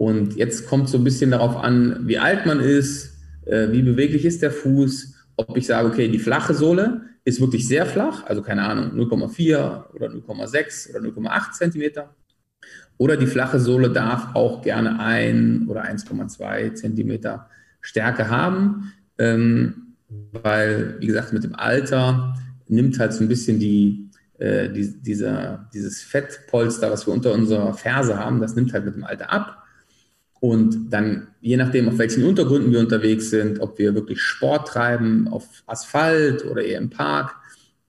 [0.01, 4.25] Und jetzt kommt so ein bisschen darauf an, wie alt man ist, äh, wie beweglich
[4.25, 8.41] ist der Fuß, ob ich sage, okay, die flache Sohle, ist wirklich sehr flach, also
[8.41, 12.15] keine Ahnung, 0,4 oder 0,6 oder 0,8 Zentimeter.
[12.97, 17.51] Oder die flache Sohle darf auch gerne 1 oder 1,2 Zentimeter
[17.83, 19.97] Stärke haben, ähm,
[20.33, 22.33] weil, wie gesagt, mit dem Alter
[22.69, 24.09] nimmt halt so ein bisschen die,
[24.39, 28.95] äh, die, dieser, dieses Fettpolster, was wir unter unserer Ferse haben, das nimmt halt mit
[28.95, 29.59] dem Alter ab.
[30.41, 35.29] Und dann, je nachdem, auf welchen Untergründen wir unterwegs sind, ob wir wirklich Sport treiben,
[35.29, 37.37] auf Asphalt oder eher im Park.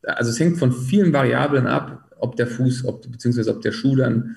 [0.04, 3.96] Also es hängt von vielen Variablen ab, ob der Fuß, ob, beziehungsweise ob der Schuh
[3.96, 4.36] dann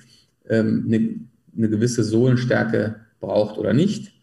[0.49, 1.15] ähm, eine,
[1.57, 4.13] eine gewisse Sohlenstärke braucht oder nicht.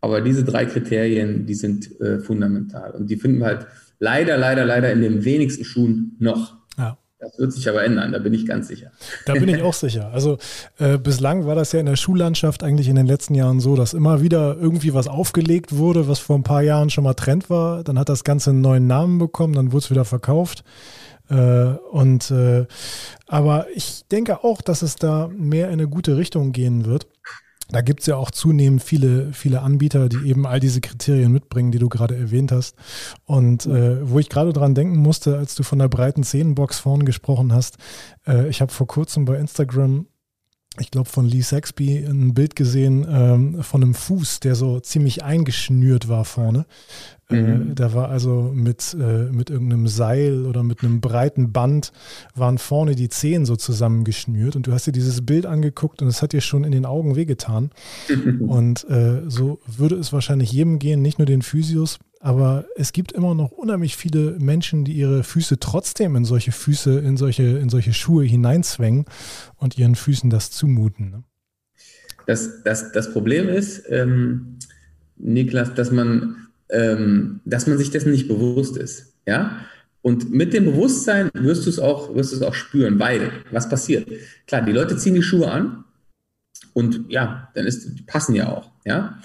[0.00, 2.92] Aber diese drei Kriterien, die sind äh, fundamental.
[2.92, 3.66] Und die finden wir halt
[3.98, 6.59] leider, leider, leider in den wenigsten Schuhen noch.
[7.20, 8.90] Das wird sich aber ändern, da bin ich ganz sicher.
[9.26, 10.10] Da bin ich auch sicher.
[10.12, 10.38] Also
[10.78, 13.92] äh, bislang war das ja in der Schullandschaft eigentlich in den letzten Jahren so, dass
[13.92, 17.84] immer wieder irgendwie was aufgelegt wurde, was vor ein paar Jahren schon mal Trend war.
[17.84, 20.64] Dann hat das Ganze einen neuen Namen bekommen, dann wurde es wieder verkauft.
[21.28, 21.34] Äh,
[21.90, 22.66] und äh,
[23.26, 27.06] aber ich denke auch, dass es da mehr in eine gute Richtung gehen wird.
[27.70, 31.70] Da gibt es ja auch zunehmend viele, viele Anbieter, die eben all diese Kriterien mitbringen,
[31.70, 32.76] die du gerade erwähnt hast.
[33.24, 37.04] Und äh, wo ich gerade dran denken musste, als du von der breiten Szenenbox vorne
[37.04, 37.78] gesprochen hast,
[38.26, 40.06] äh, ich habe vor kurzem bei Instagram
[40.78, 45.24] ich glaube, von Lee Saxby ein Bild gesehen ähm, von einem Fuß, der so ziemlich
[45.24, 46.64] eingeschnürt war vorne.
[47.28, 47.70] Äh, mhm.
[47.72, 51.92] Äh, da war also mit, äh, mit irgendeinem Seil oder mit einem breiten Band
[52.36, 56.22] waren vorne die Zehen so zusammengeschnürt und du hast dir dieses Bild angeguckt und es
[56.22, 57.70] hat dir schon in den Augen wehgetan.
[58.40, 63.12] und äh, so würde es wahrscheinlich jedem gehen, nicht nur den Physios, aber es gibt
[63.12, 67.70] immer noch unheimlich viele Menschen, die ihre Füße trotzdem in solche Füße, in solche, in
[67.70, 69.06] solche Schuhe hineinzwängen
[69.56, 71.10] und ihren Füßen das zumuten.
[71.10, 71.24] Ne?
[72.26, 74.58] Das, das, das Problem ist, ähm,
[75.16, 79.14] Niklas, dass man, ähm, dass man sich dessen nicht bewusst ist.
[79.26, 79.56] Ja?
[80.02, 84.06] Und mit dem Bewusstsein wirst du es auch, auch spüren, weil was passiert?
[84.46, 85.84] Klar, die Leute ziehen die Schuhe an
[86.74, 88.70] und ja, dann ist, die passen ja auch.
[88.84, 89.18] Ja?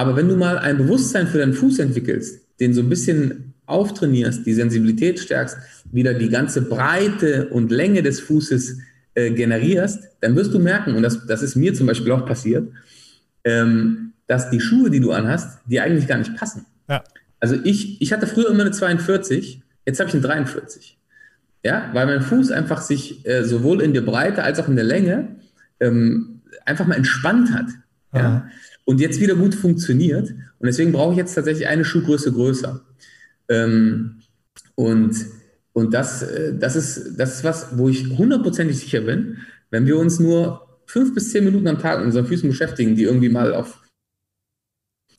[0.00, 4.46] Aber wenn du mal ein Bewusstsein für deinen Fuß entwickelst, den so ein bisschen auftrainierst,
[4.46, 5.58] die Sensibilität stärkst,
[5.92, 8.78] wieder die ganze Breite und Länge des Fußes
[9.12, 12.72] äh, generierst, dann wirst du merken, und das, das ist mir zum Beispiel auch passiert,
[13.44, 16.64] ähm, dass die Schuhe, die du anhast, dir eigentlich gar nicht passen.
[16.88, 17.04] Ja.
[17.38, 20.98] Also ich, ich hatte früher immer eine 42, jetzt habe ich eine 43.
[21.62, 24.84] Ja, weil mein Fuß einfach sich äh, sowohl in der Breite als auch in der
[24.86, 25.36] Länge
[25.78, 27.66] ähm, einfach mal entspannt hat.
[28.14, 28.48] Ja.
[28.90, 30.30] Und jetzt wieder gut funktioniert.
[30.30, 32.84] Und deswegen brauche ich jetzt tatsächlich eine Schuhgröße größer.
[33.48, 34.22] Ähm,
[34.74, 35.14] und
[35.72, 39.38] und das, äh, das, ist, das ist was, wo ich hundertprozentig sicher bin,
[39.70, 43.04] wenn wir uns nur fünf bis zehn Minuten am Tag mit unseren Füßen beschäftigen, die
[43.04, 43.80] irgendwie mal auf,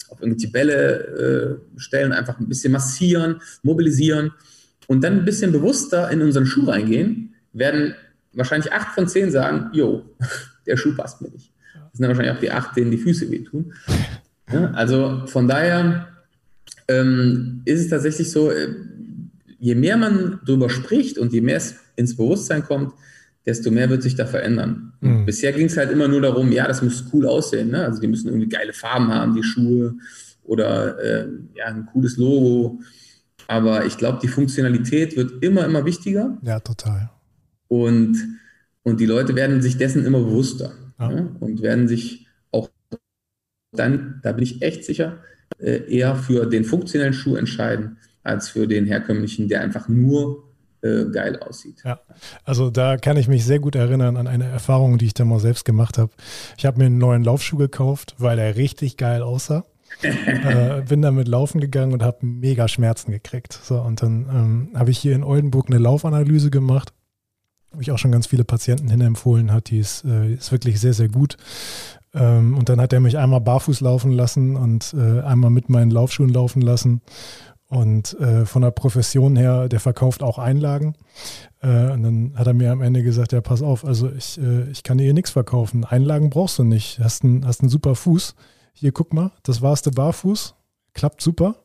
[0.10, 4.34] auf irgendwelche Bälle äh, stellen, einfach ein bisschen massieren, mobilisieren
[4.88, 7.96] und dann ein bisschen bewusster in unseren Schuh reingehen, werden
[8.34, 10.04] wahrscheinlich acht von zehn sagen, jo,
[10.66, 11.51] der Schuh passt mir nicht.
[11.92, 13.74] Das sind dann wahrscheinlich auch die acht, denen die Füße wehtun.
[14.52, 16.08] Ja, also von daher
[16.88, 18.70] ähm, ist es tatsächlich so, äh,
[19.60, 22.94] je mehr man darüber spricht und je mehr es ins Bewusstsein kommt,
[23.46, 24.94] desto mehr wird sich da verändern.
[25.02, 25.26] Mhm.
[25.26, 27.72] Bisher ging es halt immer nur darum, ja, das muss cool aussehen.
[27.72, 27.86] Ne?
[27.86, 29.96] Also die müssen irgendwie geile Farben haben, die Schuhe
[30.44, 32.80] oder äh, ja, ein cooles Logo.
[33.48, 36.38] Aber ich glaube, die Funktionalität wird immer, immer wichtiger.
[36.44, 37.10] Ja, total.
[37.68, 38.18] Und,
[38.84, 41.10] und die Leute werden sich dessen immer bewusster ja.
[41.10, 41.36] ne?
[41.40, 42.70] und werden sich auch
[43.72, 45.20] dann, da bin ich echt sicher,
[45.60, 50.44] äh, eher für den funktionellen Schuh entscheiden, als für den herkömmlichen, der einfach nur
[50.82, 51.82] äh, geil aussieht.
[51.86, 52.00] Ja,
[52.44, 55.40] also da kann ich mich sehr gut erinnern an eine Erfahrung, die ich da mal
[55.40, 56.12] selbst gemacht habe.
[56.58, 59.66] Ich habe mir einen neuen Laufschuh gekauft, weil er richtig geil aussah.
[60.02, 63.54] äh, bin damit laufen gegangen und habe mega Schmerzen gekriegt.
[63.54, 66.94] So, und dann ähm, habe ich hier in Oldenburg eine Laufanalyse gemacht,
[67.72, 69.70] wo ich auch schon ganz viele Patienten hinempfohlen hat.
[69.70, 71.38] Die ist, äh, ist wirklich sehr, sehr gut.
[72.14, 75.92] Ähm, und dann hat er mich einmal barfuß laufen lassen und äh, einmal mit meinen
[75.92, 77.02] Laufschuhen laufen lassen.
[77.68, 80.96] Und äh, von der Profession her, der verkauft auch Einlagen.
[81.62, 84.70] Äh, und dann hat er mir am Ende gesagt, ja, pass auf, also ich, äh,
[84.72, 85.86] ich kann dir hier nichts verkaufen.
[85.86, 87.00] Einlagen brauchst du nicht.
[87.00, 88.36] Hast einen, hast einen super Fuß.
[88.74, 90.56] Hier, guck mal, das warst du barfuß.
[90.94, 91.56] Klappt super.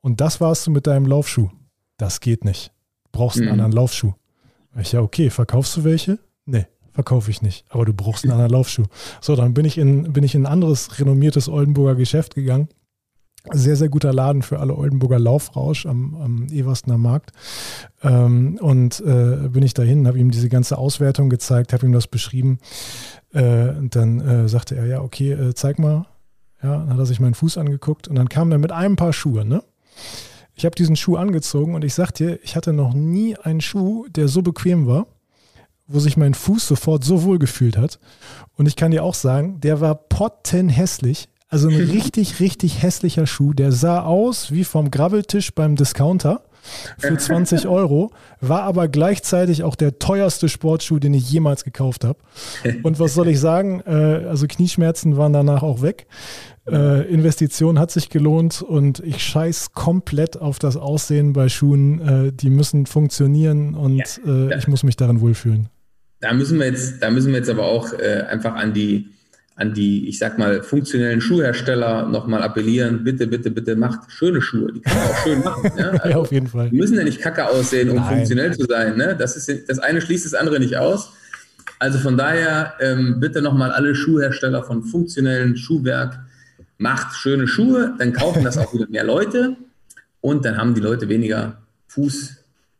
[0.00, 1.50] Und das warst du mit deinem Laufschuh.
[1.98, 2.72] Das geht nicht.
[3.12, 3.52] Brauchst einen mhm.
[3.52, 4.14] anderen Laufschuh.
[4.80, 6.18] Ich, ja, okay, verkaufst du welche?
[6.46, 7.64] Nee, verkaufe ich nicht.
[7.68, 8.84] Aber du brauchst einen anderen Laufschuh.
[9.20, 12.68] So, dann bin ich in, bin ich in ein anderes renommiertes Oldenburger Geschäft gegangen
[13.52, 17.32] sehr, sehr guter Laden für alle Oldenburger Laufrausch am, am Eversner Markt.
[18.02, 22.06] Ähm, und äh, bin ich dahin, habe ihm diese ganze Auswertung gezeigt, habe ihm das
[22.06, 22.58] beschrieben.
[23.32, 26.06] Äh, und dann äh, sagte er, ja, okay, äh, zeig mal.
[26.62, 29.14] Ja, dann hat er sich meinen Fuß angeguckt und dann kam er mit einem Paar
[29.14, 29.62] Schuhe, ne?
[30.60, 34.04] Ich habe diesen Schuh angezogen und ich sag dir, ich hatte noch nie einen Schuh,
[34.10, 35.06] der so bequem war,
[35.86, 37.98] wo sich mein Fuß sofort so wohl gefühlt hat.
[38.58, 41.30] Und ich kann dir auch sagen, der war pottenhässlich.
[41.48, 43.54] Also ein richtig, richtig hässlicher Schuh.
[43.54, 46.42] Der sah aus wie vom Grabbeltisch beim Discounter
[46.98, 52.18] für 20 Euro, war aber gleichzeitig auch der teuerste Sportschuh, den ich jemals gekauft habe.
[52.82, 53.82] Und was soll ich sagen?
[53.86, 53.90] Äh,
[54.28, 56.06] also Knieschmerzen waren danach auch weg.
[56.68, 62.00] Äh, Investition hat sich gelohnt und ich scheiß komplett auf das Aussehen bei Schuhen.
[62.00, 65.68] Äh, die müssen funktionieren und ja, ich muss mich darin wohlfühlen.
[66.20, 69.08] Da müssen wir jetzt, da müssen wir jetzt aber auch einfach an die
[69.60, 74.72] an die, ich sag mal, funktionellen Schuhhersteller nochmal appellieren, bitte, bitte, bitte macht schöne Schuhe.
[74.72, 75.72] Die kann man auch schön machen.
[75.76, 76.70] Ja, also, ja auf jeden Fall.
[76.70, 78.16] Die müssen ja nicht kacke aussehen, um Nein.
[78.16, 78.96] funktionell zu sein.
[78.96, 79.14] Ne?
[79.18, 81.12] Das, ist, das eine schließt das andere nicht aus.
[81.78, 86.18] Also von daher ähm, bitte nochmal alle Schuhhersteller von funktionellen Schuhwerk,
[86.78, 89.56] macht schöne Schuhe, dann kaufen das auch wieder mehr Leute
[90.22, 92.36] und dann haben die Leute weniger Fuß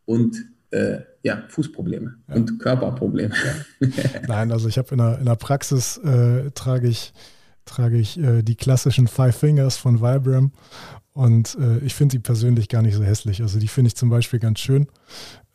[0.06, 2.34] und äh, ja, Fußprobleme ja.
[2.34, 3.34] und Körperprobleme.
[4.28, 7.12] Nein, also ich habe in der, in der Praxis äh, trage ich,
[7.64, 10.52] trage ich äh, die klassischen Five Fingers von Vibram
[11.12, 13.42] und äh, ich finde sie persönlich gar nicht so hässlich.
[13.42, 14.86] Also die finde ich zum Beispiel ganz schön.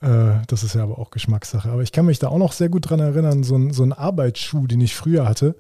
[0.01, 1.69] Äh, das ist ja aber auch Geschmackssache.
[1.69, 3.93] Aber ich kann mich da auch noch sehr gut dran erinnern, so ein, so ein
[3.93, 5.56] Arbeitsschuh, den ich früher hatte,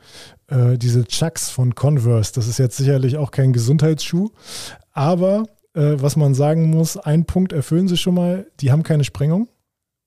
[0.47, 2.33] äh, diese Chucks von Converse.
[2.33, 4.29] Das ist jetzt sicherlich auch kein Gesundheitsschuh,
[4.91, 9.03] aber äh, was man sagen muss, ein Punkt erfüllen sie schon mal, die haben keine
[9.03, 9.47] Sprengung.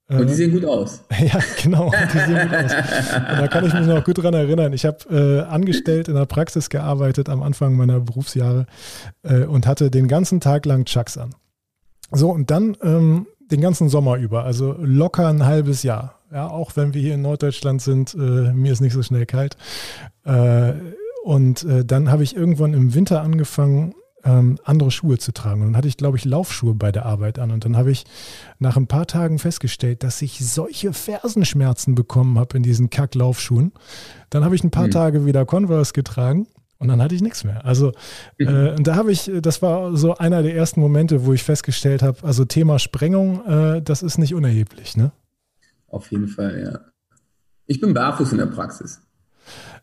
[0.08, 1.02] Und die äh, sehen gut aus.
[1.18, 1.90] Ja, genau.
[1.90, 2.72] Die sehen gut aus.
[2.72, 4.72] Und da kann ich mich noch gut dran erinnern.
[4.72, 8.66] Ich habe äh, angestellt in der Praxis gearbeitet am Anfang meiner Berufsjahre
[9.22, 11.34] äh, und hatte den ganzen Tag lang Chucks an.
[12.10, 16.14] So, und dann ähm, den ganzen Sommer über, also locker ein halbes Jahr.
[16.32, 19.56] Ja, auch wenn wir hier in Norddeutschland sind, äh, mir ist nicht so schnell kalt.
[20.24, 20.72] Äh,
[21.24, 23.94] und äh, dann habe ich irgendwann im Winter angefangen,
[24.24, 25.60] ähm, andere Schuhe zu tragen.
[25.60, 27.50] Und dann hatte ich, glaube ich, Laufschuhe bei der Arbeit an.
[27.50, 28.04] Und dann habe ich
[28.58, 33.72] nach ein paar Tagen festgestellt, dass ich solche Fersenschmerzen bekommen habe in diesen Kacklaufschuhen.
[34.30, 34.92] Dann habe ich ein paar mhm.
[34.92, 36.46] Tage wieder Converse getragen.
[36.80, 37.64] Und dann hatte ich nichts mehr.
[37.64, 37.92] Also,
[38.38, 38.46] mhm.
[38.46, 42.02] äh, und da habe ich, das war so einer der ersten Momente, wo ich festgestellt
[42.02, 45.10] habe, also Thema Sprengung, äh, das ist nicht unerheblich, ne?
[45.88, 46.80] Auf jeden Fall, ja.
[47.66, 49.00] Ich bin barfuß in der Praxis.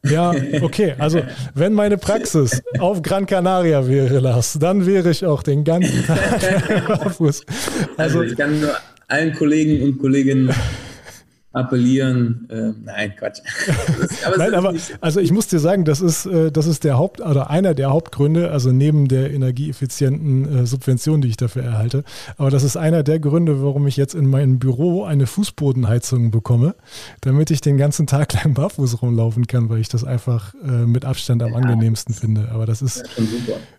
[0.03, 0.93] Ja, okay.
[0.99, 1.21] Also,
[1.53, 6.87] wenn meine Praxis auf Gran Canaria wäre, Lars, dann wäre ich auch den ganzen Tag
[6.87, 7.41] barfuß.
[7.97, 8.75] Also, also, ich kann nur
[9.07, 10.53] allen Kollegen und Kolleginnen
[11.55, 12.47] appellieren.
[12.49, 13.39] Äh, nein, Quatsch.
[14.25, 17.21] aber nein, aber also ich muss dir sagen, das ist, äh, das ist der Haupt
[17.21, 22.03] oder einer der Hauptgründe, also neben der energieeffizienten äh, Subvention, die ich dafür erhalte,
[22.37, 26.75] aber das ist einer der Gründe, warum ich jetzt in meinem Büro eine Fußbodenheizung bekomme,
[27.21, 31.05] damit ich den ganzen Tag lang barfuß rumlaufen kann, weil ich das einfach äh, mit
[31.05, 32.49] Abstand am ja, angenehmsten finde.
[32.51, 33.03] Aber das ist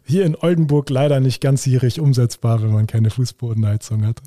[0.02, 4.22] hier in Oldenburg leider nicht ganzjährig umsetzbar, wenn man keine Fußbodenheizung hat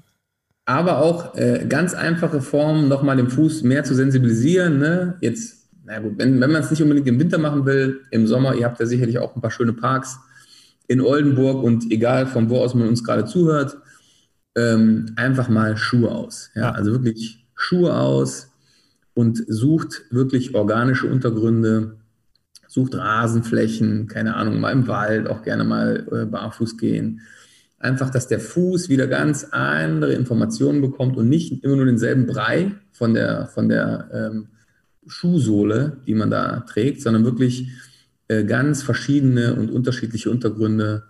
[0.69, 4.77] aber auch äh, ganz einfache Formen, nochmal den Fuß mehr zu sensibilisieren.
[4.77, 5.15] Ne?
[5.19, 8.53] Jetzt, na gut, wenn, wenn man es nicht unbedingt im Winter machen will, im Sommer,
[8.53, 10.19] ihr habt ja sicherlich auch ein paar schöne Parks
[10.87, 13.79] in Oldenburg und egal von wo aus man uns gerade zuhört,
[14.55, 16.51] ähm, einfach mal Schuhe aus.
[16.53, 16.69] Ja?
[16.69, 18.51] Also wirklich Schuhe aus
[19.15, 21.97] und sucht wirklich organische Untergründe,
[22.67, 27.21] sucht Rasenflächen, keine Ahnung, mal im Wald, auch gerne mal äh, barfuß gehen
[27.79, 32.73] einfach, dass der Fuß wieder ganz andere Informationen bekommt und nicht immer nur denselben Brei
[32.91, 34.47] von der, von der ähm,
[35.07, 37.69] Schuhsohle, die man da trägt, sondern wirklich
[38.27, 41.03] äh, ganz verschiedene und unterschiedliche Untergründe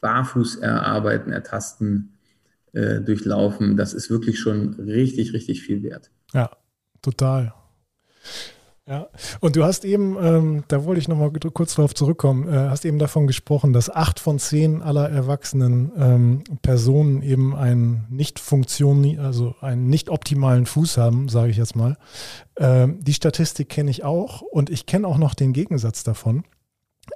[0.00, 2.14] barfuß erarbeiten, ertasten,
[2.72, 3.76] äh, durchlaufen.
[3.76, 6.10] Das ist wirklich schon richtig, richtig viel wert.
[6.32, 6.50] Ja,
[7.02, 7.52] total.
[8.88, 9.08] Ja,
[9.38, 12.98] und du hast eben, ähm, da wollte ich nochmal kurz darauf zurückkommen, äh, hast eben
[12.98, 19.54] davon gesprochen, dass acht von zehn aller erwachsenen ähm, Personen eben einen nicht funktion, also
[19.60, 21.96] einen nicht optimalen Fuß haben, sage ich jetzt mal.
[22.56, 26.42] Ähm, die Statistik kenne ich auch und ich kenne auch noch den Gegensatz davon.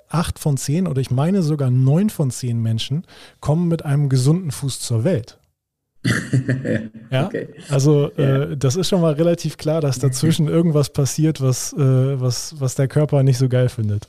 [0.09, 3.05] Acht von zehn oder ich meine sogar neun von zehn Menschen
[3.41, 5.41] kommen mit einem gesunden Fuß zur Welt.
[7.11, 7.49] ja, okay.
[7.69, 12.55] also äh, das ist schon mal relativ klar, dass dazwischen irgendwas passiert, was, äh, was,
[12.59, 14.09] was der Körper nicht so geil findet.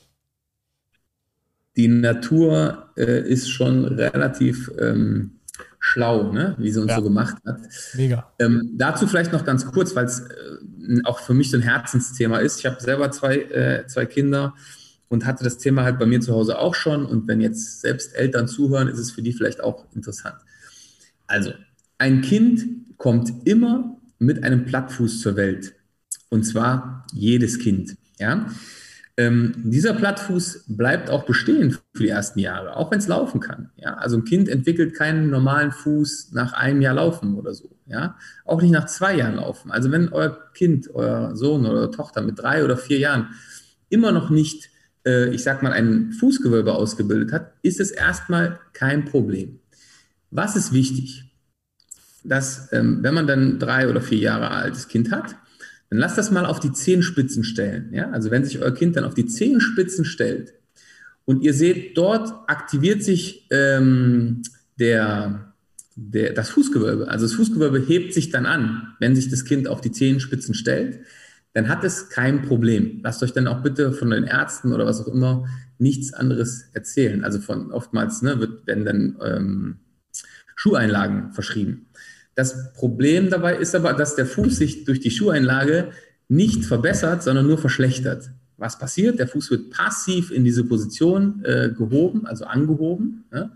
[1.75, 5.39] Die Natur äh, ist schon relativ ähm,
[5.79, 6.55] schlau, ne?
[6.57, 6.97] wie sie uns ja.
[6.97, 7.59] so gemacht hat.
[7.93, 8.31] Mega.
[8.39, 12.39] Ähm, dazu vielleicht noch ganz kurz, weil es äh, auch für mich so ein Herzensthema
[12.39, 12.59] ist.
[12.59, 14.55] Ich habe selber zwei, äh, zwei Kinder
[15.09, 17.05] und hatte das Thema halt bei mir zu Hause auch schon.
[17.05, 20.37] Und wenn jetzt selbst Eltern zuhören, ist es für die vielleicht auch interessant.
[21.27, 21.51] Also,
[21.97, 25.73] ein Kind kommt immer mit einem Plattfuß zur Welt.
[26.29, 27.95] Und zwar jedes Kind.
[28.19, 28.47] Ja?
[29.15, 33.71] Ähm, dieser Plattfuß bleibt auch bestehen für die ersten Jahre, auch wenn es laufen kann.
[33.77, 33.95] Ja?
[33.95, 37.69] Also ein Kind entwickelt keinen normalen Fuß nach einem Jahr Laufen oder so.
[37.85, 38.17] Ja?
[38.45, 39.71] Auch nicht nach zwei Jahren Laufen.
[39.71, 43.29] Also wenn euer Kind, euer Sohn oder eure Tochter mit drei oder vier Jahren
[43.89, 44.69] immer noch nicht,
[45.05, 49.59] äh, ich sag mal, ein Fußgewölbe ausgebildet hat, ist es erstmal kein Problem.
[50.29, 51.26] Was ist wichtig?
[52.27, 55.35] Dass, ähm, wenn man dann drei oder vier Jahre altes Kind hat,
[55.89, 57.93] dann lasst das mal auf die Zehenspitzen stellen.
[57.93, 58.09] Ja?
[58.11, 60.53] Also wenn sich euer Kind dann auf die Zehenspitzen stellt
[61.25, 64.41] und ihr seht, dort aktiviert sich ähm,
[64.79, 65.53] der,
[65.95, 67.07] der, das Fußgewölbe.
[67.07, 70.99] Also das Fußgewölbe hebt sich dann an, wenn sich das Kind auf die Zehenspitzen stellt,
[71.53, 72.99] dann hat es kein Problem.
[73.03, 75.45] Lasst euch dann auch bitte von den Ärzten oder was auch immer
[75.79, 77.23] nichts anderes erzählen.
[77.23, 79.75] Also von oftmals ne, wird, werden dann ähm,
[80.55, 81.87] Schuheinlagen verschrieben.
[82.37, 85.89] Das Problem dabei ist aber, dass der Fuß sich durch die Schuheinlage
[86.27, 88.29] nicht verbessert, sondern nur verschlechtert.
[88.57, 89.17] Was passiert?
[89.17, 93.49] Der Fuß wird passiv in diese Position äh, gehoben, also angehoben, ja?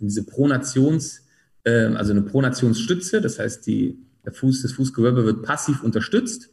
[0.00, 1.22] in diese Pronations,
[1.64, 3.22] äh, also eine Pronationsstütze.
[3.22, 6.50] Das heißt, die, der Fuß, das Fußgewölbe wird passiv unterstützt.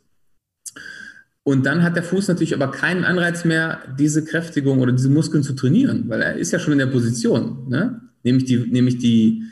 [1.44, 5.44] Und dann hat der Fuß natürlich aber keinen Anreiz mehr, diese Kräftigung oder diese Muskeln
[5.44, 7.68] zu trainieren, weil er ist ja schon in der Position.
[7.68, 8.00] Ne?
[8.24, 9.44] Nämlich die, nämlich die,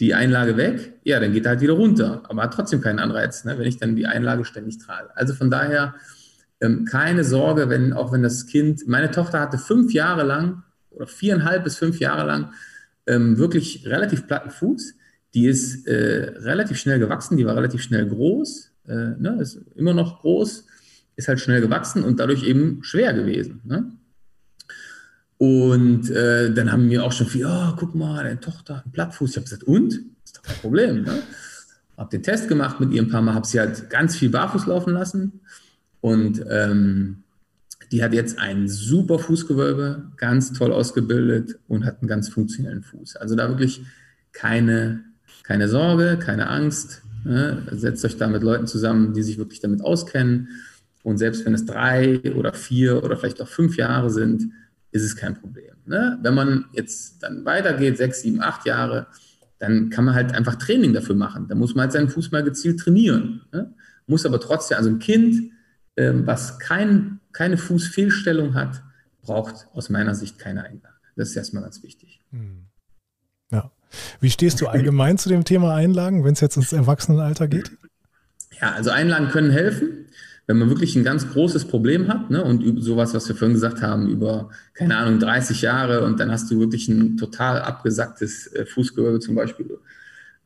[0.00, 3.44] die Einlage weg, ja, dann geht er halt wieder runter, aber hat trotzdem keinen Anreiz,
[3.44, 5.16] ne, wenn ich dann die Einlage ständig trage.
[5.16, 5.94] Also von daher
[6.60, 11.06] ähm, keine Sorge, wenn auch wenn das Kind, meine Tochter hatte fünf Jahre lang oder
[11.06, 12.52] viereinhalb bis fünf Jahre lang
[13.06, 14.94] ähm, wirklich relativ platten Fuß.
[15.34, 19.94] Die ist äh, relativ schnell gewachsen, die war relativ schnell groß, äh, ne, ist immer
[19.94, 20.66] noch groß,
[21.16, 23.60] ist halt schnell gewachsen und dadurch eben schwer gewesen.
[23.64, 23.92] Ne?
[25.38, 28.92] Und äh, dann haben wir auch schon viel, oh, guck mal, deine Tochter hat einen
[28.92, 29.30] Plattfuß.
[29.30, 29.92] Ich habe gesagt, und?
[30.24, 31.02] Ist doch kein Problem.
[31.02, 31.22] Ne?
[31.96, 34.66] Habe den Test gemacht mit ihr ein paar Mal, habe sie halt ganz viel barfuß
[34.66, 35.40] laufen lassen.
[36.00, 37.24] Und ähm,
[37.90, 43.16] die hat jetzt ein super Fußgewölbe, ganz toll ausgebildet und hat einen ganz funktionellen Fuß.
[43.16, 43.82] Also da wirklich
[44.32, 45.04] keine,
[45.42, 47.02] keine Sorge, keine Angst.
[47.24, 47.62] Ne?
[47.72, 50.48] Setzt euch da mit Leuten zusammen, die sich wirklich damit auskennen.
[51.02, 54.50] Und selbst wenn es drei oder vier oder vielleicht auch fünf Jahre sind,
[54.94, 55.74] ist es kein Problem.
[55.86, 56.18] Ne?
[56.22, 59.08] Wenn man jetzt dann weitergeht, sechs, sieben, acht Jahre,
[59.58, 61.48] dann kann man halt einfach Training dafür machen.
[61.48, 63.42] Da muss man halt seinen Fuß mal gezielt trainieren.
[63.52, 63.74] Ne?
[64.06, 65.50] Muss aber trotzdem, also ein Kind,
[65.96, 68.84] ähm, was kein, keine Fußfehlstellung hat,
[69.22, 70.94] braucht aus meiner Sicht keine Einlage.
[71.16, 72.20] Das ist erstmal ganz wichtig.
[72.30, 72.66] Hm.
[73.50, 73.72] Ja.
[74.20, 77.72] Wie stehst du allgemein zu dem Thema Einlagen, wenn es jetzt ins Erwachsenenalter geht?
[78.60, 80.03] Ja, also Einlagen können helfen,
[80.46, 83.82] wenn man wirklich ein ganz großes Problem hat ne, und sowas, was wir vorhin gesagt
[83.82, 88.66] haben, über, keine Ahnung, 30 Jahre und dann hast du wirklich ein total abgesacktes äh,
[88.66, 89.78] Fußgewölbe zum Beispiel,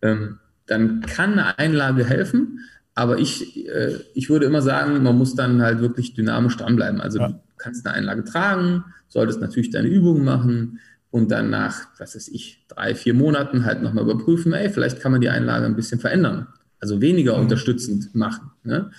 [0.03, 2.61] ähm, dann kann eine Einlage helfen,
[2.95, 7.01] aber ich, äh, ich würde immer sagen, man muss dann halt wirklich dynamisch dranbleiben.
[7.01, 7.29] Also ja.
[7.29, 10.81] du kannst eine Einlage tragen, solltest natürlich deine Übungen machen
[11.11, 15.13] und dann nach, was weiß ich, drei, vier Monaten halt nochmal überprüfen, ey, vielleicht kann
[15.13, 16.49] man die Einlage ein bisschen verändern.
[16.81, 17.43] Also weniger mhm.
[17.43, 18.51] unterstützend machen.
[18.63, 18.91] Ne?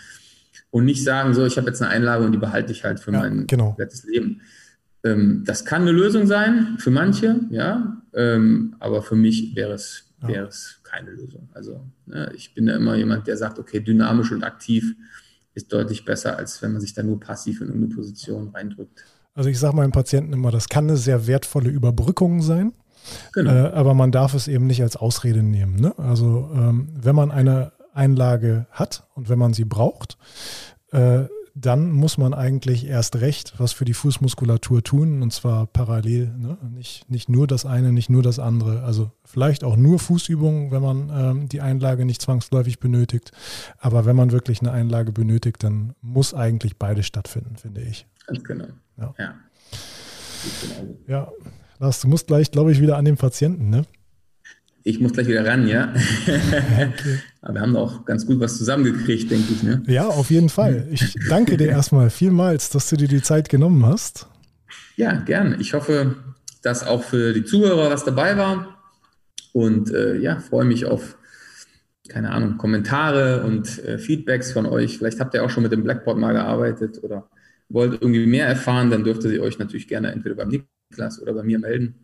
[0.72, 3.11] Und nicht sagen, so, ich habe jetzt eine Einlage und die behalte ich halt für
[3.11, 3.76] ja, mein genau.
[3.78, 4.41] letztes Leben.
[5.03, 10.11] Ähm, das kann eine Lösung sein für manche, ja, ähm, aber für mich wäre es,
[10.22, 11.49] wäre es keine Lösung.
[11.53, 14.95] Also ne, ich bin da immer jemand, der sagt, okay, dynamisch und aktiv
[15.53, 19.03] ist deutlich besser, als wenn man sich da nur passiv in eine Position reindrückt.
[19.34, 22.74] Also ich sage meinen Patienten immer, das kann eine sehr wertvolle Überbrückung sein.
[23.34, 23.51] Genau.
[23.51, 25.76] Äh, aber man darf es eben nicht als Ausrede nehmen.
[25.76, 25.97] Ne?
[25.97, 30.18] Also ähm, wenn man eine Einlage hat und wenn man sie braucht,
[30.91, 31.26] äh,
[31.56, 36.34] dann muss man eigentlich erst recht was für die Fußmuskulatur tun und zwar parallel.
[36.38, 36.58] Ne?
[36.74, 38.84] Nicht, nicht nur das eine, nicht nur das andere.
[38.84, 43.32] Also vielleicht auch nur Fußübungen, wenn man ähm, die Einlage nicht zwangsläufig benötigt.
[43.78, 48.08] Aber wenn man wirklich eine Einlage benötigt, dann muss eigentlich beides stattfinden, finde ich.
[48.26, 48.68] Ganz genau.
[48.97, 49.14] Ja.
[49.18, 49.34] Ja,
[51.08, 51.32] ja.
[51.80, 53.84] Lars, du musst gleich, glaube ich, wieder an den Patienten, ne?
[54.84, 55.93] Ich muss gleich wieder ran, ja.
[56.23, 57.19] Okay.
[57.41, 59.63] Aber wir haben auch ganz gut was zusammengekriegt, denke ich.
[59.63, 59.84] Ne?
[59.88, 60.88] Ja, auf jeden Fall.
[60.91, 64.27] Ich danke dir erstmal vielmals, dass du dir die Zeit genommen hast.
[64.95, 65.59] Ja, gern.
[65.59, 66.15] Ich hoffe,
[66.61, 68.77] dass auch für die Zuhörer was dabei war.
[69.53, 71.17] Und äh, ja, freue mich auf,
[72.07, 74.97] keine Ahnung, Kommentare und äh, Feedbacks von euch.
[74.97, 77.30] Vielleicht habt ihr auch schon mit dem Blackboard mal gearbeitet oder
[77.69, 81.43] wollt irgendwie mehr erfahren, dann dürft ihr euch natürlich gerne entweder beim Niklas oder bei
[81.43, 81.95] mir melden.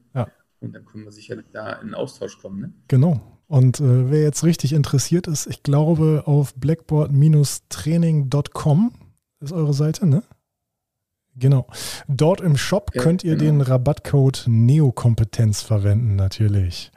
[0.60, 2.60] Und dann können wir sicherlich da in Austausch kommen.
[2.60, 2.74] Ne?
[2.88, 3.22] Genau.
[3.47, 8.93] Und äh, wer jetzt richtig interessiert ist, ich glaube auf blackboard-training.com
[9.39, 10.24] ist eure Seite, ne?
[11.38, 11.68] Genau.
[12.08, 13.51] Dort im Shop ja, könnt ihr genau.
[13.51, 16.91] den Rabattcode Neokompetenz verwenden, natürlich.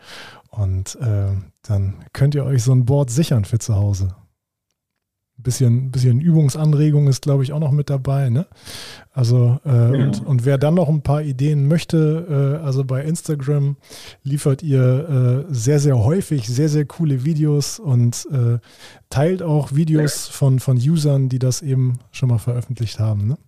[0.50, 1.32] Und äh,
[1.62, 4.14] dann könnt ihr euch so ein Board sichern für zu Hause.
[5.38, 8.28] Ein bisschen, bisschen Übungsanregung ist, glaube ich, auch noch mit dabei.
[8.28, 8.46] Ne?
[9.12, 10.04] Also, äh, genau.
[10.04, 13.76] und, und wer dann noch ein paar Ideen möchte, äh, also bei Instagram
[14.24, 18.58] liefert ihr äh, sehr, sehr häufig sehr, sehr coole Videos und äh,
[19.10, 23.28] teilt auch Videos von, von Usern, die das eben schon mal veröffentlicht haben.
[23.28, 23.38] Ne?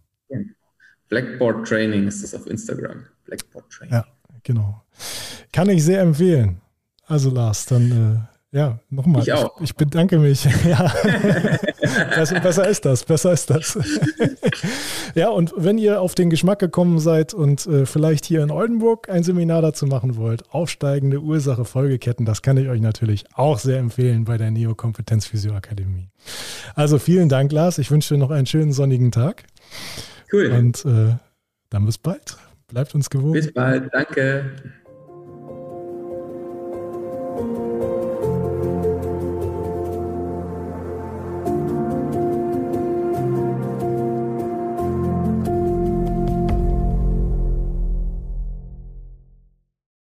[1.10, 3.04] Blackboard Training ist das auf Instagram.
[3.26, 3.94] Blackboard Training.
[3.94, 4.06] Ja,
[4.44, 4.82] genau.
[5.52, 6.60] Kann ich sehr empfehlen.
[7.06, 9.22] Also Lars, dann äh, ja, nochmal.
[9.22, 9.56] Ich, auch.
[9.58, 10.48] ich, ich bedanke mich.
[10.64, 10.92] Ja.
[12.14, 13.78] besser, besser ist das, besser ist das.
[15.14, 19.08] ja, und wenn ihr auf den Geschmack gekommen seid und äh, vielleicht hier in Oldenburg
[19.08, 23.78] ein Seminar dazu machen wollt, aufsteigende Ursache, Folgeketten, das kann ich euch natürlich auch sehr
[23.78, 26.08] empfehlen bei der Neo Kompetenz Physioakademie.
[26.74, 27.78] Also vielen Dank, Lars.
[27.78, 29.44] Ich wünsche dir noch einen schönen sonnigen Tag.
[30.32, 30.46] Cool.
[30.52, 31.16] Und äh,
[31.70, 32.36] dann bis bald.
[32.68, 33.32] Bleibt uns gewogen.
[33.32, 33.92] Bis bald.
[33.92, 34.50] Danke.